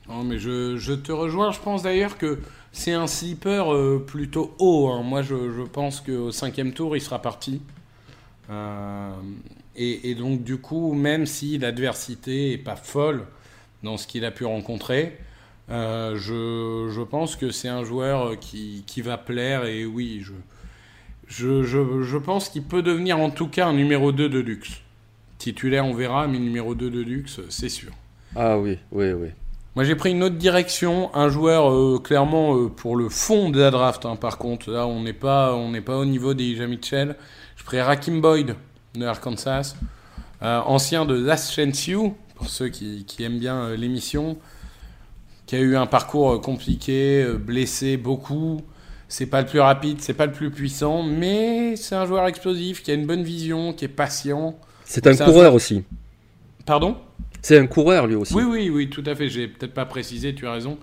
Non, 0.09 0.23
mais 0.23 0.37
je, 0.37 0.93
te 0.93 1.11
rejoins, 1.11 1.51
je 1.51 1.59
pense 1.59 1.83
d'ailleurs 1.83 2.17
que 2.17 2.39
c'est 2.71 2.91
un 2.91 3.07
sleeper 3.07 3.73
euh, 3.73 4.03
plutôt 4.05 4.53
haut. 4.59 4.89
Hein. 4.89 5.01
Moi 5.03 5.21
je, 5.21 5.63
pense 5.71 6.01
qu'au 6.01 6.31
cinquième 6.31 6.73
tour 6.73 6.95
il 6.95 7.01
sera 7.01 7.21
parti. 7.21 7.61
Euh, 8.49 9.11
et, 9.75 10.13
donc, 10.15 10.43
du 10.43 10.57
coup, 10.57 10.93
même 10.93 11.25
si 11.25 11.57
l'adversité 11.57 12.51
n'est 12.51 12.57
pas 12.57 12.75
folle 12.75 13.25
dans 13.81 13.97
ce 13.97 14.05
qu'il 14.05 14.23
a 14.23 14.31
pu 14.31 14.45
rencontrer, 14.45 15.17
euh, 15.69 16.17
je, 16.17 17.01
pense 17.03 17.35
que 17.35 17.51
c'est 17.51 17.69
un 17.69 17.83
joueur 17.83 18.39
qui, 18.39 19.01
va 19.01 19.17
plaire. 19.17 19.65
Et 19.65 19.85
oui, 19.85 20.23
je, 21.27 21.63
je, 21.63 22.17
pense 22.17 22.49
qu'il 22.49 22.63
peut 22.63 22.81
devenir 22.81 23.19
en 23.19 23.29
tout 23.29 23.47
cas 23.47 23.67
un 23.67 23.73
numéro 23.73 24.11
2 24.11 24.29
de 24.29 24.39
luxe. 24.39 24.81
Titulaire, 25.37 25.85
on 25.85 25.93
verra, 25.93 26.27
mais 26.27 26.39
numéro 26.39 26.75
2 26.75 26.89
de 26.89 27.01
luxe, 27.01 27.41
c'est 27.49 27.69
sûr. 27.69 27.91
Ah 28.35 28.57
oui, 28.57 28.79
oui, 28.91 29.11
oui. 29.11 29.29
Moi, 29.75 29.85
j'ai 29.85 29.95
pris 29.95 30.11
une 30.11 30.21
autre 30.23 30.35
direction, 30.35 31.13
un 31.15 31.29
joueur 31.29 31.71
euh, 31.71 31.99
clairement 31.99 32.69
pour 32.69 32.95
le 32.95 33.09
fond 33.09 33.49
de 33.49 33.59
la 33.59 33.71
draft. 33.71 34.05
Hein, 34.05 34.15
par 34.15 34.37
contre, 34.37 34.69
là, 34.69 34.85
on 34.85 35.01
n'est 35.01 35.13
pas, 35.13 35.55
on 35.55 35.73
pas 35.81 35.97
au 35.97 36.05
niveau 36.05 36.33
des 36.33 36.55
Mitchell. 36.67 37.15
Je 37.55 37.63
ferai 37.63 37.81
Rakim 37.81 38.21
Boyd 38.21 38.55
de 38.95 39.05
Arkansas, 39.05 39.75
euh, 40.41 40.59
ancien 40.65 41.05
de 41.05 41.15
Last 41.15 41.53
Chance 41.53 41.87
You, 41.87 42.15
pour 42.35 42.49
ceux 42.49 42.69
qui, 42.69 43.05
aiment 43.19 43.39
bien 43.39 43.55
euh, 43.55 43.75
l'émission, 43.75 44.37
qui 45.53 45.59
a 45.59 45.61
eu 45.61 45.75
un 45.75 45.85
parcours 45.85 46.31
euh, 46.31 46.39
compliqué, 46.39 47.27
blessé 47.39 47.95
beaucoup. 47.95 48.61
C'est 49.07 49.27
pas 49.27 49.41
le 49.41 49.45
plus 49.45 49.59
rapide, 49.59 50.01
c'est 50.01 50.15
pas 50.15 50.25
le 50.25 50.31
plus 50.31 50.49
puissant, 50.49 51.03
mais 51.03 51.75
c'est 51.75 51.93
un 51.93 52.07
joueur 52.07 52.25
explosif 52.25 52.81
qui 52.81 52.89
a 52.89 52.95
une 52.95 53.05
bonne 53.05 53.21
vision, 53.21 53.71
qui 53.71 53.85
est 53.85 53.89
patient. 53.89 54.57
C'est 54.83 55.05
un 55.05 55.15
coureur 55.15 55.53
aussi. 55.53 55.83
Pardon? 56.65 56.97
C'est 57.43 57.59
un 57.59 57.67
coureur 57.67 58.07
lui 58.07 58.15
aussi. 58.15 58.33
Oui, 58.33 58.41
oui, 58.41 58.71
oui, 58.71 58.89
tout 58.89 59.03
à 59.05 59.13
fait. 59.13 59.29
J'ai 59.29 59.47
peut-être 59.47 59.75
pas 59.75 59.85
précisé, 59.85 60.33
tu 60.33 60.47
as 60.47 60.53
raison. 60.53 60.79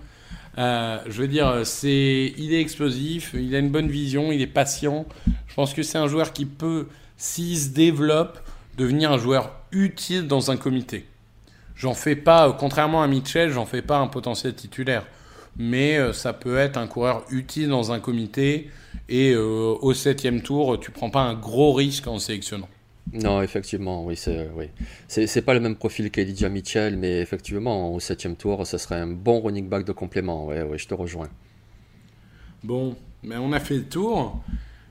Euh, 0.57 0.99
je 1.05 1.21
veux 1.21 1.27
dire, 1.27 1.65
c'est, 1.65 2.33
il 2.37 2.53
est 2.53 2.61
explosif, 2.61 3.35
il 3.37 3.53
a 3.53 3.59
une 3.59 3.71
bonne 3.71 3.89
vision, 3.89 4.31
il 4.31 4.41
est 4.41 4.47
patient. 4.47 5.05
Je 5.47 5.53
pense 5.53 5.73
que 5.73 5.83
c'est 5.83 5.97
un 5.97 6.07
joueur 6.07 6.31
qui 6.31 6.45
peut, 6.45 6.87
s'il 7.17 7.57
se 7.57 7.69
développe, 7.71 8.39
devenir 8.77 9.11
un 9.11 9.17
joueur 9.17 9.51
utile 9.73 10.27
dans 10.27 10.49
un 10.49 10.55
comité. 10.55 11.07
J'en 11.81 11.95
fais 11.95 12.15
pas, 12.15 12.55
contrairement 12.59 13.01
à 13.01 13.07
Mitchell, 13.07 13.49
j'en 13.49 13.65
fais 13.65 13.81
pas 13.81 13.97
un 13.97 14.05
potentiel 14.05 14.53
titulaire. 14.53 15.07
Mais 15.57 15.97
euh, 15.97 16.13
ça 16.13 16.31
peut 16.31 16.57
être 16.57 16.77
un 16.77 16.85
coureur 16.85 17.25
utile 17.31 17.69
dans 17.69 17.91
un 17.91 17.99
comité. 17.99 18.69
Et 19.09 19.31
euh, 19.31 19.73
au 19.81 19.95
septième 19.95 20.43
tour, 20.43 20.79
tu 20.79 20.91
prends 20.91 21.09
pas 21.09 21.21
un 21.21 21.33
gros 21.33 21.73
risque 21.73 22.05
en 22.05 22.19
sélectionnant. 22.19 22.69
Non, 23.13 23.41
effectivement, 23.41 24.05
oui, 24.05 24.15
c'est 24.15 24.47
oui. 24.55 24.67
C'est 25.07 25.41
pas 25.41 25.55
le 25.55 25.59
même 25.59 25.75
profil 25.75 26.11
qu'Elijah 26.11 26.49
Mitchell, 26.49 26.97
mais 26.97 27.19
effectivement, 27.19 27.91
au 27.95 27.99
septième 27.99 28.35
tour, 28.35 28.67
ce 28.67 28.77
serait 28.77 28.99
un 28.99 29.07
bon 29.07 29.41
running 29.41 29.67
back 29.67 29.83
de 29.83 29.91
complément. 29.91 30.45
Oui, 30.45 30.61
ouais, 30.61 30.77
je 30.77 30.87
te 30.87 30.93
rejoins. 30.93 31.29
Bon, 32.63 32.95
mais 33.23 33.37
on 33.37 33.53
a 33.53 33.59
fait 33.59 33.77
le 33.77 33.85
tour. 33.85 34.39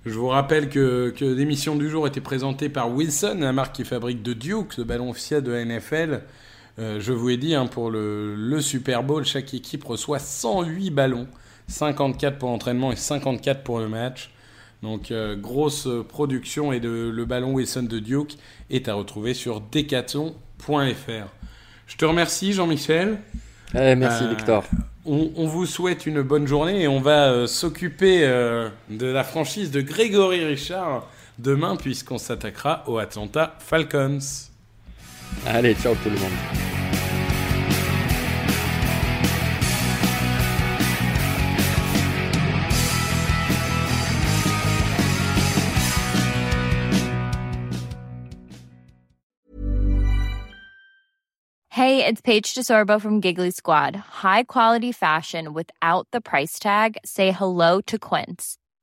Je 0.05 0.15
vous 0.15 0.27
rappelle 0.27 0.69
que, 0.69 1.11
que 1.11 1.25
l'émission 1.25 1.77
du 1.77 1.89
jour 1.89 2.09
était 2.09 2.21
présentée 2.21 2.69
par 2.69 2.93
Wilson, 2.93 3.37
la 3.39 3.53
marque 3.53 3.77
qui 3.77 3.85
fabrique 3.85 4.25
de 4.25 4.33
Duke, 4.33 4.77
le 4.77 4.83
ballon 4.83 5.11
officiel 5.11 5.45
de 5.45 5.53
la 5.53 5.65
NFL. 5.65 6.23
Euh, 6.81 6.99
je 6.99 7.13
vous 7.13 7.29
ai 7.29 7.37
dit, 7.37 7.55
hein, 7.55 7.67
pour 7.67 7.91
le, 7.91 8.35
le 8.35 8.61
Super 8.61 9.03
Bowl, 9.03 9.25
chaque 9.25 9.53
équipe 9.53 9.85
reçoit 9.85 10.19
108 10.19 10.91
ballons, 10.91 11.27
54 11.69 12.39
pour 12.39 12.49
l'entraînement 12.49 12.91
et 12.91 12.97
54 12.97 13.63
pour 13.63 13.81
le 13.81 13.89
match. 13.89 14.31
Donc 14.83 15.11
euh, 15.11 15.37
grosse 15.37 15.87
production 16.09 16.73
et 16.73 16.81
le 16.81 17.25
ballon 17.27 17.53
Wilson 17.53 17.83
de 17.83 17.99
Duke 17.99 18.39
est 18.71 18.89
à 18.89 18.95
retrouver 18.95 19.35
sur 19.35 19.61
decathlon.fr. 19.61 21.29
Je 21.87 21.97
te 21.99 22.05
remercie 22.07 22.55
Jean-Michel. 22.55 23.19
Eh, 23.75 23.95
merci 23.95 24.25
euh, 24.25 24.31
Victor. 24.31 24.65
On, 25.05 25.47
vous 25.47 25.67
souhaite 25.67 26.07
une 26.07 26.23
bonne 26.23 26.47
journée 26.47 26.83
et 26.83 26.89
on 26.89 27.01
va 27.01 27.47
s'occuper 27.47 28.21
de 28.21 29.07
la 29.07 29.25
franchise 29.25 29.71
de 29.71 29.81
Grégory 29.81 30.45
Richard 30.45 31.09
demain 31.39 31.77
puisqu'on 31.77 32.19
s'attaquera 32.19 32.85
aux 32.87 32.99
Atlanta 32.99 33.57
Falcons. 33.59 34.50
Allez, 35.47 35.75
ciao 35.75 35.95
tout 35.97 36.11
le 36.11 36.19
monde. 36.19 36.33
Hey, 51.81 52.05
it's 52.05 52.21
Paige 52.21 52.55
DeSorbo 52.55 53.01
from 53.01 53.21
Giggly 53.21 53.51
Squad. 53.51 53.97
High 53.97 54.43
quality 54.43 54.93
fashion 54.93 55.55
without 55.55 56.07
the 56.13 56.21
price 56.21 56.59
tag. 56.59 56.99
Say 57.05 57.33
hello 57.33 57.81
to 57.87 57.99
Quince. 57.99 58.60